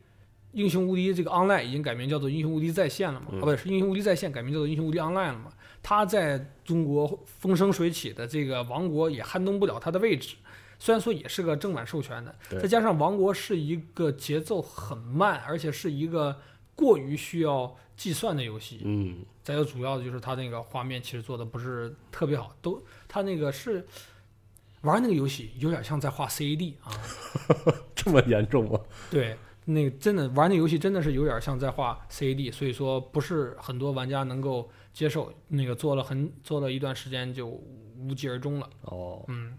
[0.53, 3.27] 英雄无敌这个 Online 已经改名叫做英雄无敌在线了嘛？
[3.33, 5.50] 嗯啊，不是，是英雄无敌在线改名叫做英雄无敌 Online 了嘛？
[5.83, 10.37] 它在中国风生水起的这个王国也撼动不了它的位置。
[10.79, 16.37] 虽然说也是个正版授权的，再加上王国是一个节奏很慢，而且是一个
[16.74, 18.80] 过于需要计算的游戏。
[18.84, 23.87] 嗯，再有主要的就是它那个画面其实做的不是特别好，都它那个是
[24.82, 26.92] 玩那个游戏有点像在画 CAD 啊。
[27.94, 28.78] 这么严重吗？
[29.10, 35.32] 对，那个真的玩那个游戏真的是有点像在画 CAD，所以说不是很多玩家能够接受。
[35.48, 38.68] 那个做了很做了一段时间就无疾而终了。
[38.82, 39.58] 哦，嗯，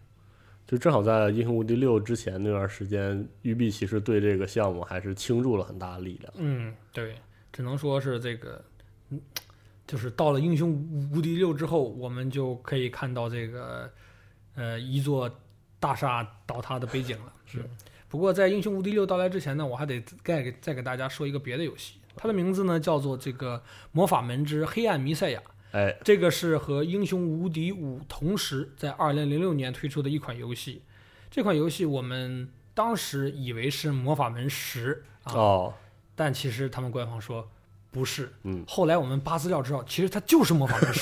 [0.67, 6.33] 就正好在《英雄无敌六》之前那段时间，育碧其实对这个项目还是倾注了很大的力量。
[6.37, 7.15] 嗯，对，
[7.51, 8.63] 只能说是这个，
[9.09, 9.21] 嗯，
[9.85, 10.71] 就是到了英雄
[11.13, 13.91] 无敌六之后，我们就可以看到这个，
[14.55, 15.29] 呃，一座
[15.79, 17.33] 大厦倒塌的背景了。
[17.45, 17.69] 是嗯
[18.07, 23.57] 不过在英雄无敌六到来之前呢，我还得再给再给大家说一个别的游戏，它的名字呢叫做这个
[23.91, 25.39] 《魔法门之黑暗弥赛亚》。
[25.75, 30.81] 哎，这个是和《英雄无敌五》同时在二零零六年推出的一款游戏。
[31.29, 35.73] 这款游戏我们当时以为是《魔法门十》啊，哦，
[36.15, 37.45] 但其实他们官方说
[37.91, 38.31] 不是。
[38.43, 40.93] 嗯，后来我们扒资料知道，其实它就是《魔法门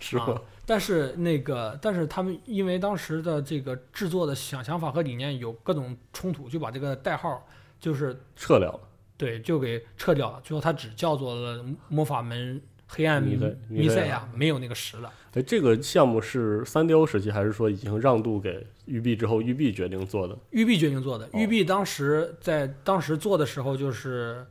[0.00, 0.42] 十 》啊？。
[0.66, 7.46] 但是那个，但是他们因为当时的这个制作的想想法和理念有各种冲突，就把这个代号
[7.78, 8.80] 就是撤掉了。
[9.16, 10.40] 对就给撤掉了。
[10.42, 15.12] 最后它只叫做了《魔法门黑暗弥弥赛亚没有那个实了。
[15.32, 20.38] 哎，这个项目是三 DO 时期，还是说已经让渡给育碧之后，育碧决定做的？
[20.50, 24.46] 育碧决定做的，哦育碧当时在当时做的时候，就是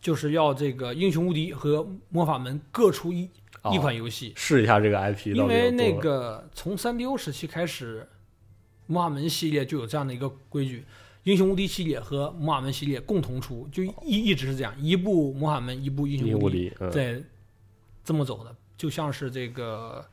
[0.00, 3.28] 就是要这个英雄无敌和魔法门各出一、
[3.62, 8.08] 哦一款游戏，试一下这个 IP，因为那个从三 DO 时期开始，
[8.86, 10.84] 魔法门系列就有这样的一个规矩。
[11.24, 17.22] 英雄无敌系列和魔法门系列共同出，就一一直是这样，一部魔法门，一部英雄无敌，在
[18.04, 20.04] 这么走的，就像是这个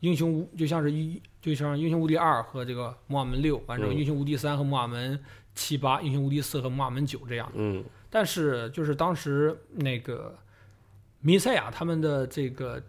[0.00, 3.94] 英雄无，就像是一，就像英雄无敌二和这个魔法门六，完成嗯。
[3.96, 5.18] 英雄无敌三和魔法门
[5.54, 7.50] 七八，英雄无敌四和魔法门九这样。
[7.54, 7.84] 嗯。
[8.08, 10.34] 但是就是当时那个
[11.20, 12.82] 弥赛亚他们的这个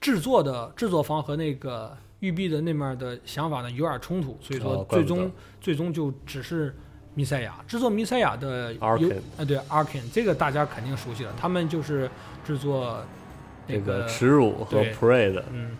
[0.00, 6.74] 制作的制作方和那个育碧的那面的想法呢有点冲突，所以说最终、最终就只是
[7.14, 7.62] 弥赛亚。
[7.68, 12.10] 制作弥赛亚的有 Arkane 啊对 Arkane 这个大家肯定熟悉了，他们就是
[12.44, 13.23] 制作那
[13.66, 15.76] 这个个耻辱和对 Prey 的嗯。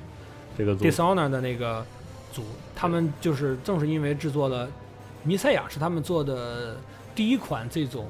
[0.56, 0.84] 这个组。
[0.84, 1.84] Dishonor 的那个
[2.32, 2.44] 组，
[2.74, 4.68] 他们就是正是因为制作了
[5.22, 6.76] 弥赛亚是他们做的
[7.14, 8.06] 第一款这种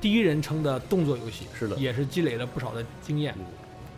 [0.00, 1.76] 第一人称的动作游戏，是的。
[1.76, 3.34] 也是积累了不少的经验。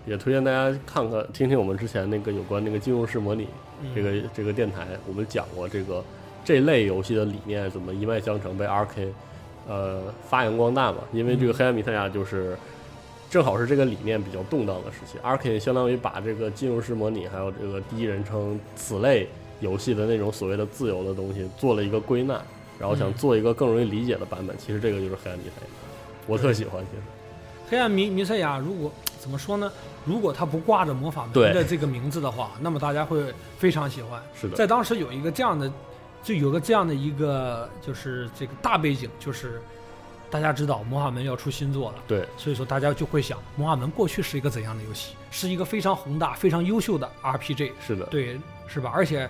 [0.04, 3.48] 也推荐大家看看听听我们之前那个有关那个金融式模拟
[3.82, 3.90] 嗯。
[3.94, 6.04] 这个这个电台，我们讲过这个
[6.44, 9.08] 这类游戏的理念怎么一脉相承，被 RK
[9.68, 10.98] 呃发扬光大嘛。
[11.12, 12.56] 因为这个黑暗弥赛亚就是
[13.28, 19.28] 正好是这个理念比较动荡的时期，RK 相当于把这个进入式模拟还有这个第一人称此类
[19.60, 22.40] 游戏的那种所谓的自由的东西做了一个归纳，
[22.78, 24.56] 然后想嗯做一个更容易理解的版本。
[24.58, 25.68] 其实这个就是黑暗弥赛亚，
[26.26, 26.82] 我特喜欢。
[26.84, 27.02] 其实
[27.68, 29.70] 黑暗弥弥赛亚，如果怎么说呢？
[30.04, 34.22] 如果它不挂着魔法门的这个名字的话，那么大家会非常喜欢。
[34.40, 35.68] 是的，在当时有一个这样的，
[36.22, 39.60] 就有个这样的一个，就是这个大背景，就是
[40.30, 41.98] 大家知道魔法门要出新作了。
[42.06, 45.14] 对，所以说大家就会想，魔法门过去是一个怎样的游戏？
[45.30, 48.90] 是一个非常宏大、非常优秀的 RPG，是的，对，是吧？
[48.94, 49.28] 而且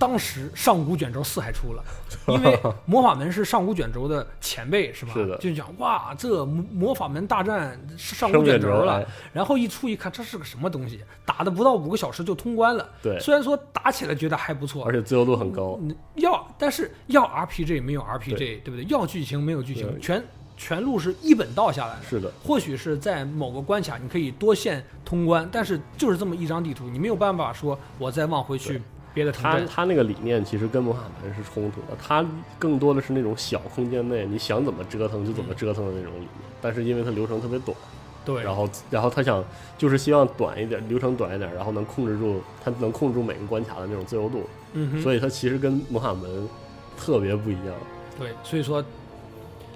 [0.00, 1.84] 当时上古卷轴四还出了，
[2.26, 5.12] 因为魔法门是上古卷轴的前辈，是吧？
[5.12, 11.00] 是的就讲哇，这魔魔法门大战上古卷轴了然后一出一看，这是个什么东西？
[11.26, 12.88] 打的不到五个小时就通关了。
[13.02, 15.78] 对，虽然说打起来觉得还不错而，且自由度很高。
[15.82, 18.84] 嗯要但是要 RPG 没有 RPG，对对不对？
[18.86, 20.22] 要剧情没有剧情，全
[20.56, 22.02] 全路是一本道下来的。
[22.08, 28.80] 是的，或许是在某个关卡你可以多线通关，但是就是这么一张地图，你没有办法说我再往回去
[29.14, 29.32] 对别的。
[29.32, 32.24] 他他那个理念其实跟魔法门是冲突的，他
[32.58, 37.76] 更多的是那种小空间内你想怎么折腾就怎么折腾的那种理念，但是因为它流程特别短，
[38.24, 39.44] 对，然后然后他想
[39.76, 46.48] 就是希望短一点，流程短一点，然后能控制住他能控制住每个关卡的那种自由度，嗯哼，所以他其实跟魔法门
[46.96, 47.74] 特别不一样。
[48.18, 48.84] 对，所以说，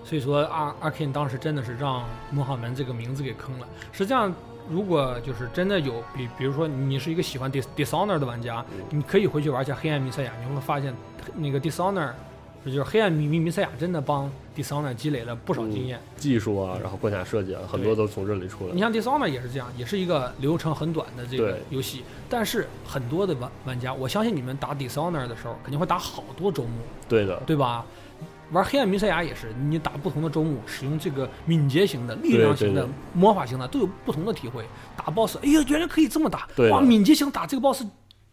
[0.04, 3.66] 所以说阿阿 Ken 当时真的是让魔法门这个名字给坑了。
[3.90, 4.32] 实际上，
[4.68, 10.94] 如果就是真的有比，比如说你是一个喜欢 Dis Dishonor 的玩家，嗯你可以回去玩一下黑暗弥赛亚，你会发现
[11.36, 12.10] 那个 Dishonor，
[12.64, 16.00] 就是黑暗弥弥弥赛亚真的帮 Dishonor 积累了不少经验。
[16.16, 18.80] 技术啊，然后关卡设计啊，很多都从这里出来你。
[18.80, 26.70] 像 Dishonor 也是这样，也是一个流程很短的这个游戏，但是很多的玩玩家，我相信你们打 Dishonor 的时候肯定会打好多周末，
[27.08, 27.84] 对的，对吧？
[28.50, 34.64] 玩黑暗弥赛亚也是，你打不同的周目，使用这个敏捷型的、力量型的对对、魔法型的，都有不同的体会。
[34.96, 36.70] 打 BOSS，哎呀，原来可以这么打对！
[36.70, 37.84] 哇，敏捷型打这个 BOSS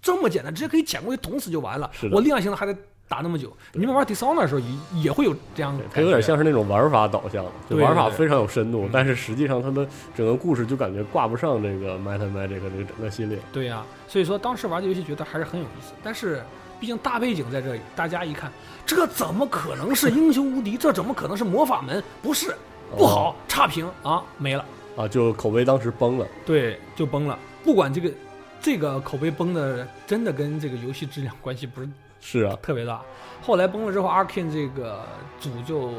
[0.02, 2.10] 这么简单，直接可以捡过去捅死就完了是。
[2.12, 2.76] 我力量型的还得
[3.08, 3.56] 打那么久。
[3.74, 13.38] 你们玩 Dishonor 的时候也也会有这样的对感觉，它有点像是那种玩法导向，就玩法非常有深度嗯，但是实际上它的整个故事就感觉挂不上这个 Meta Magic 这个整个系列。
[13.54, 16.42] 对呀、所以说当时玩这游戏觉得还是很有意思，但是
[16.82, 18.52] 毕竟大背景在这里，大家一看，
[18.88, 20.76] 这怎么可能是英雄无敌？
[20.76, 22.04] 这怎么可能是魔法门？
[22.24, 22.56] 不是，
[22.98, 24.66] 不好，差评啊，没了，
[24.98, 26.26] 啊，就口碑当时崩了。
[26.44, 27.38] 对，就崩了。
[27.64, 28.12] 不管这个
[28.60, 31.88] 这个口碑崩的，真的跟这个游戏质量关系不是
[32.20, 33.00] 是啊，特别大。
[33.44, 35.06] 后来崩了之后，Arkane 这个
[35.40, 35.92] 组就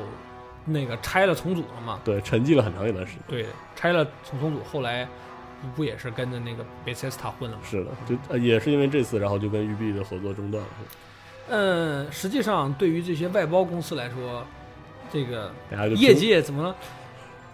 [0.65, 3.23] 那个拆了重组了嘛，对，沉寂了很长一段时间。
[3.29, 5.07] 对，拆了重重组，后来
[5.75, 7.63] 不也是跟着那个 Bethesda 混了吗？
[7.65, 10.71] 是的，就呃也是因为这次，然后就跟育碧的合作中断了。
[11.49, 14.45] 嗯，实际上对于这些外包公司来说，
[15.13, 15.53] 这个
[15.97, 16.75] 业听界怎么了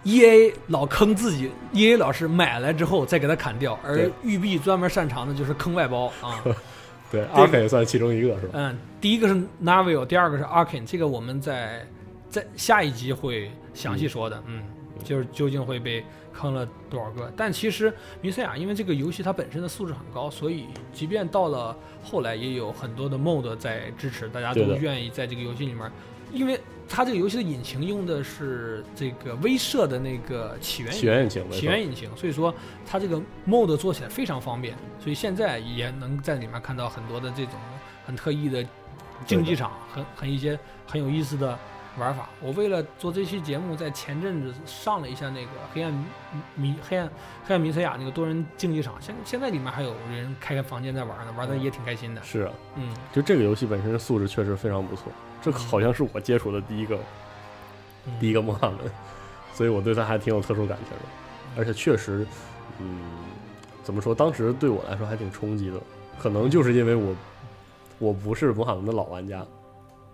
[0.03, 6.43] ？E A 老坑自己，E A 老是买来之后再给它砍掉，而育碧专门擅长的就是坑外包啊。
[7.11, 8.51] 对 Ark 也算其中一个，是吧？
[8.53, 11.83] 嗯，第一个是 Navio，第二个是 Arkane，这个我们在
[12.29, 14.43] 在下一集会详细说的。
[14.45, 14.63] 嗯，
[15.03, 16.05] 就是究竟会被
[16.39, 17.31] 坑了多少个？
[17.35, 25.91] 但其实弥赛亚因为这个游戏它本身的素质很高，所以即便到了后来也有很多的 mod 在支持，大家都愿意在这个游戏里面，
[26.31, 32.53] 因为它这个游戏的引擎用的是这个威慑的那个起源起源引擎，起源引擎，所以说
[32.85, 37.53] 它这个 mod 做起来非常方便，所以现在也能在里面看到很多的这种
[38.05, 38.65] 很特异的
[39.25, 41.59] 竞技场，很很一些很有意思的
[41.99, 42.29] 玩法。
[42.41, 45.93] 我为了做这期节目，在前阵子上了一下那个黑暗
[46.55, 47.07] 迷黑暗
[47.45, 52.23] 黑暗弥赛亚那个多人竞技场，现现在里面还有人开开房间在玩呢，玩的也挺开心的。
[52.23, 56.97] 是啊，嗯，就这个游戏本身素质确实非常不错，这好像是我接触的第一个
[58.05, 58.13] 嗯。
[58.19, 58.79] 第一个魔法门，
[59.53, 61.03] 所以我对它还挺有特殊感情的，
[61.57, 62.25] 而且确实，
[62.79, 63.01] 嗯，
[63.83, 65.79] 怎么说，当时对我来说还挺冲击的，
[66.17, 67.15] 可能就是因为我
[67.99, 69.45] 我不是魔法门的老玩家，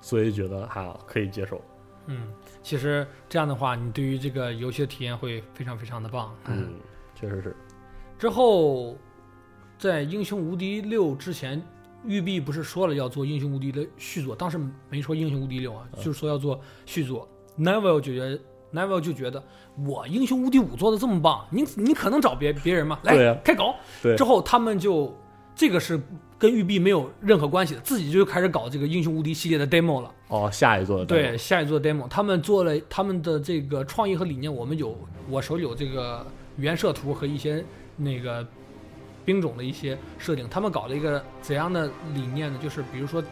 [0.01, 1.61] 所以觉得还可以接受。
[2.07, 2.27] 嗯，
[2.61, 6.35] 其实这样的话，你对于这个游戏的体验会非常非常的棒。
[6.45, 6.75] 嗯，
[7.15, 7.55] 确实是。
[8.17, 8.95] 之后，
[9.77, 11.61] 在《英雄无敌六》之前，
[12.05, 14.57] 育碧不是说了要做《英雄无敌》的续作，当时
[14.89, 17.27] 没说《英雄无敌六》啊，嗯就是说要做续作。
[17.57, 18.39] Neville 就觉得
[18.73, 19.43] ，Neville 就觉得
[19.85, 22.99] 我《英雄无敌五》做的这么棒，你你可能找别别人吗？
[23.03, 23.75] 来、开搞。
[24.01, 25.13] 对之后他们就
[25.55, 26.01] 这个是
[26.37, 30.11] 跟育碧没有任何关系的，自己就开始搞这个《英雄无敌》系列的 demo 了。
[30.27, 34.97] 哦，下一座的对，下一座 demo，他们做了他们的这个创意和理念，我们有
[35.29, 36.25] 我手里有这个
[36.57, 37.63] 原设图和一些
[37.95, 38.45] 那个
[39.23, 40.47] 兵种的一些设定。
[40.49, 42.59] 他们搞了一个怎样的理念呢？
[42.61, 43.23] 就是比如说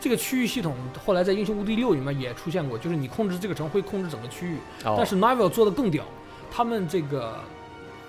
[0.00, 0.74] 这个区域系统，
[1.04, 6.04] 后来在《英雄无敌六》里面也出现过，就是你控制这个城会控制整个区域，哦但是 Marvel 做的更屌，
[6.50, 7.38] 他们这个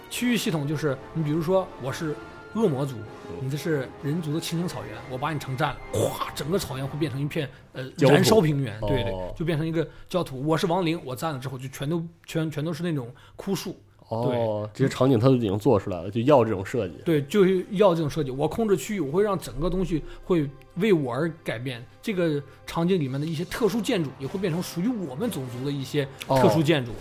[0.10, 2.16] 区域系统就是你比如说我是
[2.56, 2.96] 恶魔族，
[3.42, 10.46] 你这是人族的青青草原，我把你城占了，咵，整个草原会变成一片呃燃烧平原，对对哦，就变成一个焦土。
[10.46, 13.76] 我是亡灵，我占了之后就全都全全都是那种枯树，
[14.10, 16.96] 哦，这些场景它都已经做出来了，就要这种设计。
[17.04, 18.30] 对，就是要这种设计。
[18.30, 21.84] 我控制区域，我会让整个东西会为我而改变。
[22.02, 26.92] 这个场景里面的一些特殊建筑也会变成属于我们种族的一些特殊建筑。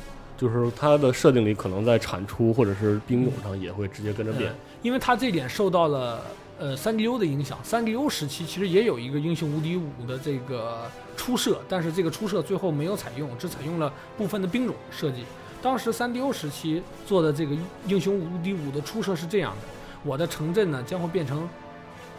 [0.43, 4.53] 就是它的设定里可能在产出或者是兵种上也会直接跟着变。
[4.83, 6.21] 因为它这点受到了
[6.59, 7.57] 呃三 D U 的影响。
[7.63, 15.19] 三 D U 时期其实也有一个英雄无敌五的这个初设，但是这个初设最后没有采用，只采用了部分的兵种设计。
[15.63, 17.55] 当时三 D U 时期做的这个
[17.87, 19.69] 英雄无敌五的初设是这样的：
[20.03, 21.49] 我的城镇呢将会变成，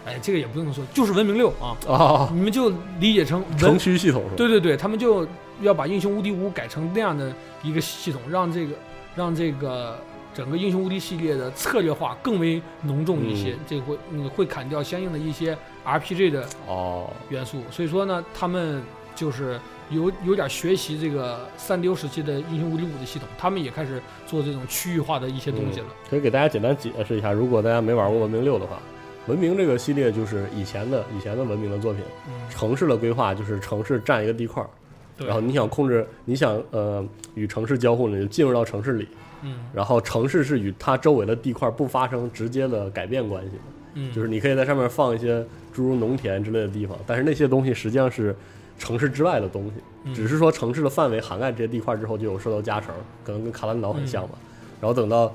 [0.05, 4.35] 哎，这个也不用说，就是文明六啊，啊，你们就理解成文城区系统是吧？
[4.35, 5.27] 对对对，他们就
[5.61, 8.73] 要把英雄无敌五改成那样的一个系统，让这个
[9.15, 9.97] 让这个
[10.33, 18.81] 整个英雄无敌系列的策略化更为浓重一些，嗯这会嗯会砍掉相应的一些 RPG 的哦，元素，所以说呢，他们
[19.15, 25.85] 就是有有点学习这个三 D 时期的英雄无敌五的系统，他们也开始做这种区域化的一些东西了。
[26.09, 28.79] 可以给大家简单解释一下，如果大家没玩过文明六的话，
[29.27, 34.69] 文明这个系列就是以前的以前的文明的作品，嗯，城市的规划就是城市占一个地块儿，
[35.17, 37.05] 然后你想控制，你想呃
[37.35, 39.07] 与城市交互呢，就进入到城市里，
[39.43, 39.55] 嗯。
[39.73, 43.63] 然后城市是与它周围的地块不发生直接的改变关系的，
[43.93, 48.35] 嗯，就是你可以在上面放一些诸如农田之类的地方，但是那些东西实际上是
[48.77, 50.13] 城市之外的东西，嗯。
[50.13, 52.93] 只是说城市的范围涵盖这些地块之后就有受到加成，
[53.23, 54.37] 可能跟卡兰岛很像吧。
[54.81, 55.33] 然后等到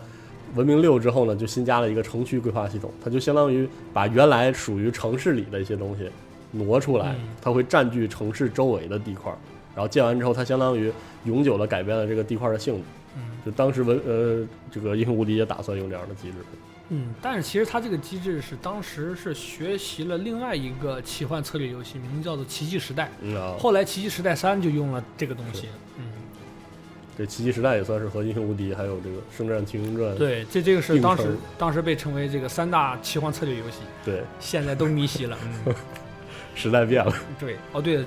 [0.54, 6.10] 文明六之后呢，就新加了一个城区规划系统，它就相当于把原来属于城市里的一些东西
[6.52, 9.32] 挪出来嗯，它会占据城市周围的地块，
[9.74, 10.92] 然后建完之后，它相当于
[11.24, 12.82] 永久的改变了这个地块的性质。
[13.16, 16.36] 嗯就当时文呃这个英雄无敌也打算用这样的机制，
[16.90, 23.04] 嗯，但是其实它这个机制是当时是学习了另外一个奇幻策略游戏，名字叫做《奇迹时代》。
[23.22, 25.68] 嗯啊，后来《奇迹时代三》就用了这个东西。
[25.96, 26.04] 嗯，
[27.18, 35.36] 这奇迹时代也算是和英雄无敌还有这个圣战群英传对，这这个是当时当时被称为这个三大奇幻策略游戏，对现在都迷稀了。
[35.66, 35.74] 嗯，
[36.54, 38.04] 时代变了，对，哦对了，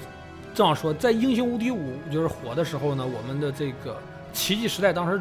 [0.55, 3.91] 正好说，在《英雄无敌五》就是火的时候呢，我们的这个
[4.31, 5.19] 《奇迹时代》当时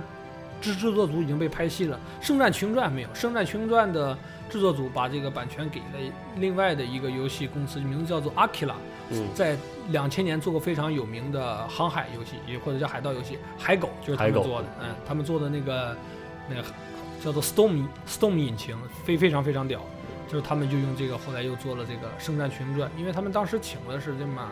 [0.60, 4.16] 制制作组已经被拍戏了，《圣战群英传》还没有，《圣战群英传》的
[4.50, 8.74] 制作组把这个版权给了另外的一个游戏公司，名字叫做 Aquila。
[9.12, 9.56] 嗯，在
[9.88, 15.96] 两千年做过非常有名的航海游戏，也或者叫海盗游戏，海狗就是他们做的，嗯，他们做的那个
[16.48, 16.62] 那个
[17.20, 19.80] 叫做 Storm Storm 引擎，非非常非常屌，
[20.28, 24.48] 就是他们就用这个，后来又做了这个《圣战群英传》，因为他们当时请的是这么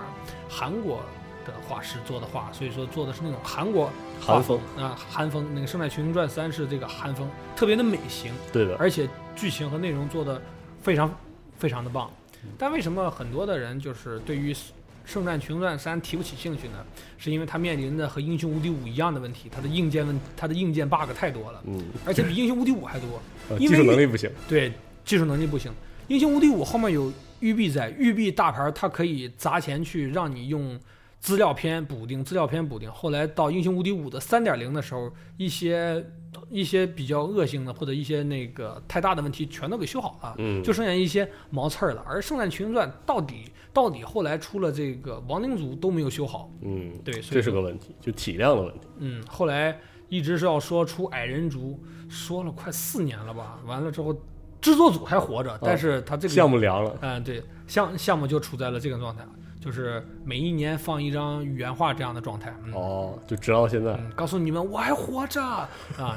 [0.48, 1.04] 韩国
[1.46, 3.88] 的画师做的画，所以说做的是那种韩国
[4.20, 5.46] 画韩风，啊，韩风。
[5.54, 10.40] 那个《圣战群英传三》是这个韩风，特别的美型，对的，而且剧情和内容做的
[10.82, 11.14] 非常
[11.56, 12.10] 非常的棒。
[12.56, 14.52] 但为什么很多的人就是对于
[15.04, 16.84] 《圣战群英传三》提不起兴趣呢？
[17.16, 23.20] 是因为它面临的和《英雄无敌五》一样的问题，它的硬件问它的硬件 bug 太多了，嗯，而且比《英雄无敌五》还多。
[23.48, 24.72] 呃技术能力不行，对，
[25.04, 25.70] 技术能力不行。
[26.08, 30.78] 《英雄无敌五》后面有育碧在，育碧大牌它可以砸钱去让你用
[31.20, 32.90] 资料片补丁，资料片补丁。
[32.90, 36.04] 后来到英雄无敌五的三点零的时候，一些
[36.48, 42.04] 一些比较恶性的或者一些那个太大的问题全都给修好了，嗯，就剩下一些毛刺儿了。
[42.06, 48.86] 而圣战群英传到底到底后来出了这个亡灵族都没有修好，嗯，对，所这以这是个问题，就体量的问题。
[48.98, 54.14] 嗯，后来一直是要说出矮人族，说了快四年了吧，完了之后
[54.60, 59.24] 制作组还活着，但是他这个项目凉了，嗯，对，项项目就处在了这个状态，
[59.60, 62.54] 就是每一年放一张原画这样的状态。
[62.64, 63.92] 嗯，哦，就直到现在。
[63.92, 65.68] 嗯告诉你们我还活着啊，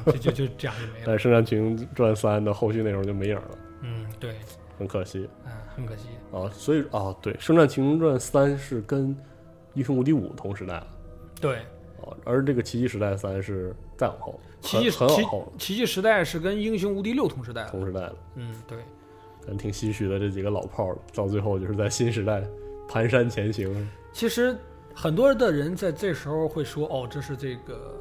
[0.07, 1.05] 就就就这样就没了。
[1.05, 4.35] 但《圣战群英传三》的后续内容就没影了，嗯，对，
[4.77, 6.07] 很可惜嗯，很可惜。
[6.31, 6.49] 哦。
[6.53, 9.15] 所以哦，对，《圣战群英传三》是跟
[9.73, 10.87] 《英雄无敌五》同时代了
[11.39, 11.57] 对，
[12.01, 17.69] 哦，而这个《奇迹时代三》是再往后，奇迹很很往后了，奇迹时代是跟英雄无敌六同时代的。
[17.69, 18.15] 同时代了。
[18.35, 18.79] 嗯，对，
[19.47, 22.43] 但挺唏嘘的，这几个老炮儿到最后就是在新时代
[22.91, 23.87] 蹒跚前行。
[24.11, 24.57] 其实
[24.93, 27.97] 很多的人在这时候会说，哦，这是这个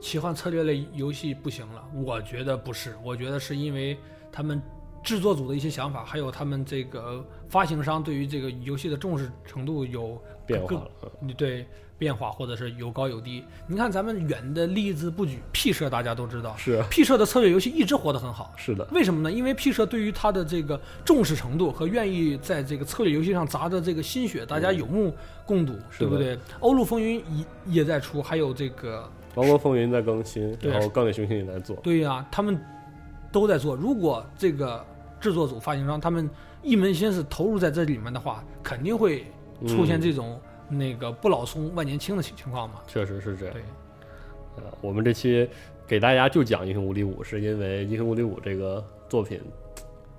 [0.00, 1.82] 奇幻策略类游戏不行了。
[1.94, 3.96] 我觉得不是，我觉得是因为
[4.30, 4.60] 他们
[5.04, 10.82] 制作组的一些想法，还有他们这个发行商对于这个游戏的重视程度有变化
[11.20, 13.44] 你对变化，或者是有高有低。
[13.68, 18.52] 你看咱们远的例子不举，P 社大家都知道是啊，P 社的策略游戏一直活得很好。
[18.56, 19.30] 是的，为什么呢？
[19.30, 25.14] 因为 P 社对于它的这个重视程度和愿意在这个策略游戏上砸的这个心血，大家有目
[25.46, 26.38] 共睹，嗯对不对？
[26.60, 32.58] 欧陆风云也也在出，还有这个，王国风云在更新，然后钢铁雄心也在做，对呀、他们
[33.30, 33.76] 都在做。
[33.76, 34.84] 如果这个
[35.24, 36.28] 制作组、发行商他们
[36.62, 39.24] 一门心思投入在这里面的话，肯定会
[39.66, 42.82] 出现嗯这种、那个不老松万年青的情情况嘛。
[42.86, 43.62] 确实是这样对。，
[44.56, 45.48] 呃，我们这期
[45.86, 49.40] 给大家就讲《英雄无敌五》，是因为《英雄无敌五》这个作品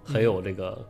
[0.04, 0.84] 很有这个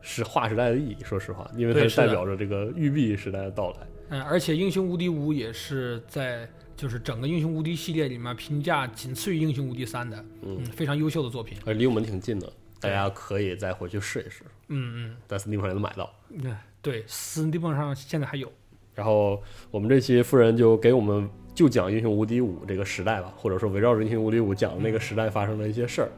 [0.00, 0.96] 是划时代的意义。
[1.04, 3.76] 说实话，因为它代表着这个育碧时代的到来。
[4.08, 11.56] 嗯，而且英雄无敌五也是在就是整个英雄无敌系列里面评价仅次于英雄无敌三的，嗯嗯，非常优秀的作品。
[11.64, 16.12] 而离我们挺近的，大家可以再回去试一试，嗯嗯在 Steam 上也能买到。
[16.30, 18.52] 嗯，对，Steam 上现在还有。
[18.94, 26.10] 然后我们这期夫人就给我们就讲《英雄无敌五》这个时代吧，或者说围绕着《英雄无敌五》讲那个时代发生的一些事儿。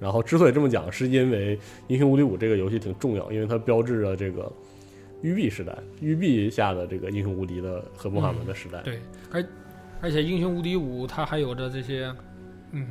[0.00, 4.50] 然后之所以这么讲，是因为《英雄无敌五》这个游戏挺重要，因为它标志着这个
[5.22, 8.80] 育碧时代，育碧下的这个英雄无敌的和魔法门的时代。
[8.82, 9.00] 对，
[9.30, 9.44] 而
[10.00, 12.14] 而且英雄无敌五它还有着这些，
[12.72, 12.86] 嗯，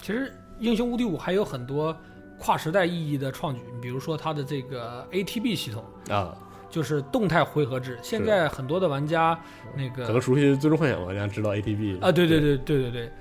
[0.00, 1.96] 其实英雄无敌五还有很多
[2.38, 6.36] 跨时代意义的创举，比如说它的这个 ATB 系统，啊，
[6.70, 7.98] 就是动态回合制。
[8.02, 9.38] 现在很多的玩家
[9.76, 13.12] 那个可能熟悉《最终幻想》玩家知道 ATB 啊，对对对对对对。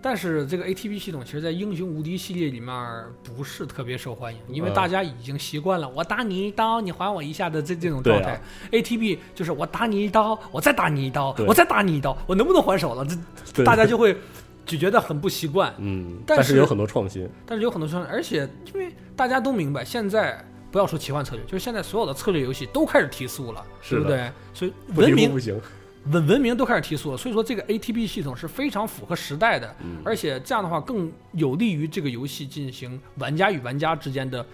[0.00, 8.40] 但是这个 ATB 系统，其实，在英雄无敌系列里面不是特别受欢迎，因为嗯大家已经习惯了我打你一刀，你还我一下的这这种状态。
[8.70, 13.04] ATB 就是我打你一刀，我再打你一刀，我再打你一刀，我能不能还手了？
[13.52, 14.16] 这大家就会
[14.68, 15.74] 就觉得很不习惯。
[15.78, 17.28] 嗯，但是但有很多创新。
[17.44, 24.30] 但是有很多创新，而且因为大家都明白，现在不要说奇幻策略，就是现在所有的策略游戏都开始提速了，是对不对？
[24.52, 25.60] 所以文明提不行。
[26.12, 34.46] 文文明都开始提速了，所以说这个 ATB 系统是非常符合时代的，嗯而且这样的话更有利于这个游戏进行玩家与玩家之间的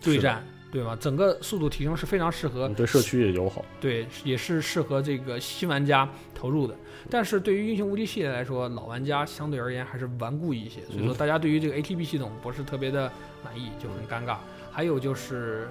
[0.00, 0.96] 对战，对吧？
[0.98, 3.62] 整个速度提升是非常适合嗯对社区也友好。
[3.78, 6.74] 对，也是适合这个新玩家投入的。
[7.10, 13.10] 但是对于英雄无敌系列来说，老玩家相对而言还是顽固一些，所以说嗯大家对于这个 ATB 系统不是特别的
[13.44, 14.36] 满意，就很尴尬。
[14.70, 15.68] 还有就是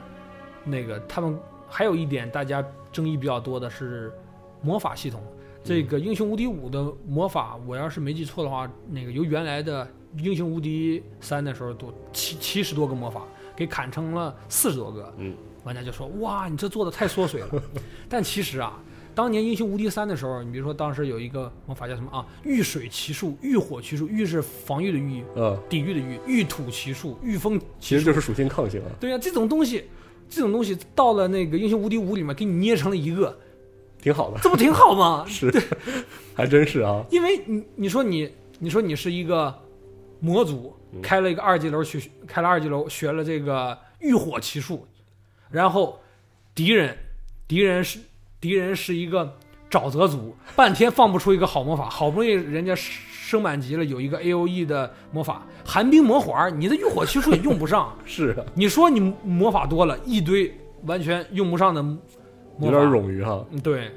[0.63, 4.11] 那个他们还有一点大家争议比较多的是
[4.61, 5.21] 魔法系统。
[5.63, 13.23] 这个英雄无敌五的魔法，我要是没记错的话，那个由原来的英雄无敌三的时候多七七十多个魔法，
[13.55, 15.11] 给砍成了四十多个。
[15.17, 17.63] 嗯，玩家就说：“哇，你这做的太缩水了。
[18.07, 18.79] ”但其实啊，
[19.15, 22.25] 当年英雄无敌三的时候，你比如说当时有一个魔法叫什么啊？
[22.43, 29.85] 御水奇术、御火奇术，御是防御的御，呃，抵御的御，御土奇术、御风其实就是属性抗性啊，对呀、这种东西，
[30.29, 33.37] 这种东西到了那个英雄无敌五里面给你捏成了一个，
[34.01, 34.39] 挺好的。
[34.43, 35.25] 这不挺好吗？
[35.29, 35.49] 是，
[36.35, 37.03] 还真是啊。
[37.09, 39.53] 因为你你说你你说你是一个
[40.19, 44.85] 魔族，嗯开了一个二级楼去开了二级楼学了这个御火奇术，
[45.49, 45.99] 然后
[46.53, 46.97] 敌人
[47.47, 47.99] 敌人是
[48.39, 49.37] 敌人是一个
[49.69, 57.97] 沼泽族，半天放不出一个好魔法， 好不容易人家升满级了，有一个 A O E 的魔法寒冰魔环，你的浴火奇术也用不上。
[58.05, 61.81] 是啊，你说你魔法多了，一堆完全用不上的
[62.61, 63.43] 有点冗余哈。
[63.51, 63.87] 嗯，对，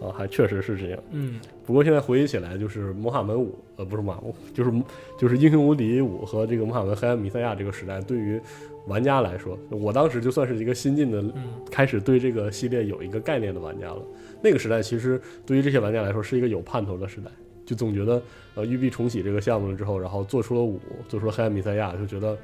[0.00, 0.98] 啊，还确实是这样。
[1.10, 1.38] 嗯
[1.68, 4.72] 不过现在回忆起来，就是魔法门五，呃，不是魔法门五，就是
[5.18, 8.40] 就是英雄无敌五和这个魔法门黑暗弥赛亚这个时代，对于
[8.86, 14.00] 玩家来说，我当时就算是一个新进的，嗯开始对这个系列有一个概念的玩家了。
[14.40, 17.30] 那个时代其实对于这些玩家来说是一个有盼头的时代，
[17.66, 18.22] 就总觉得
[18.54, 22.34] 呃育碧重启这个项目了之后，然后做出了五，做出了黑暗弥赛亚，就觉得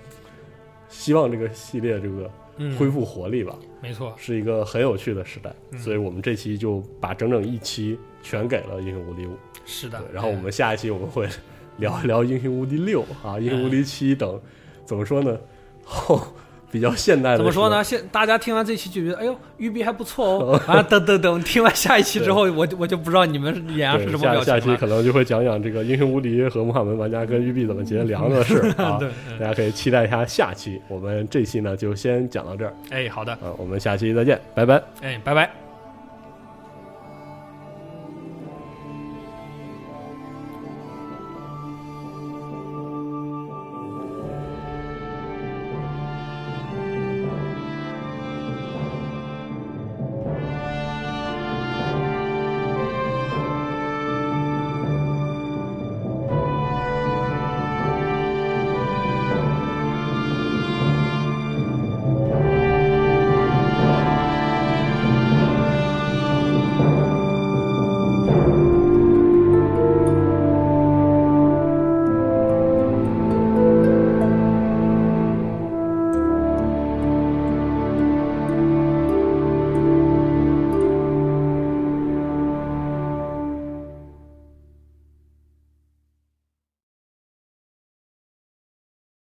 [0.90, 2.30] 希望这个系列这个嗯，
[2.78, 3.56] 恢复活力吧。
[3.80, 9.32] 没错，是一个很有趣的时代，嗯所以我们这期就把整整一期全给了《英雄无敌五》。
[9.66, 10.02] 是的，。
[10.12, 11.28] 然后我们下一期我们会
[11.78, 14.40] 聊一聊《英雄无敌六》啊，《英雄无敌七》等，
[14.84, 15.38] 怎么说呢？
[15.84, 16.20] 后
[16.74, 17.84] 比较现代的怎么说呢？
[17.84, 20.60] 现大家听完这期就觉得，哎呦，育碧还不错哦。
[20.66, 24.74] 啊，等等等，听完下一期之后，我就我就不知道你们脸上是什么下下期。
[24.76, 28.96] 可能就会讲讲这个《英雄无敌》和魔法门玩家跟育碧怎么结梁的事啊。
[28.98, 30.82] 对，嗯大家可以期待一下下期。
[30.88, 34.82] 我们这期呢就先讲到这儿哎，好的，啊，我们下期再见，拜拜。
[35.00, 35.63] 哎，拜拜。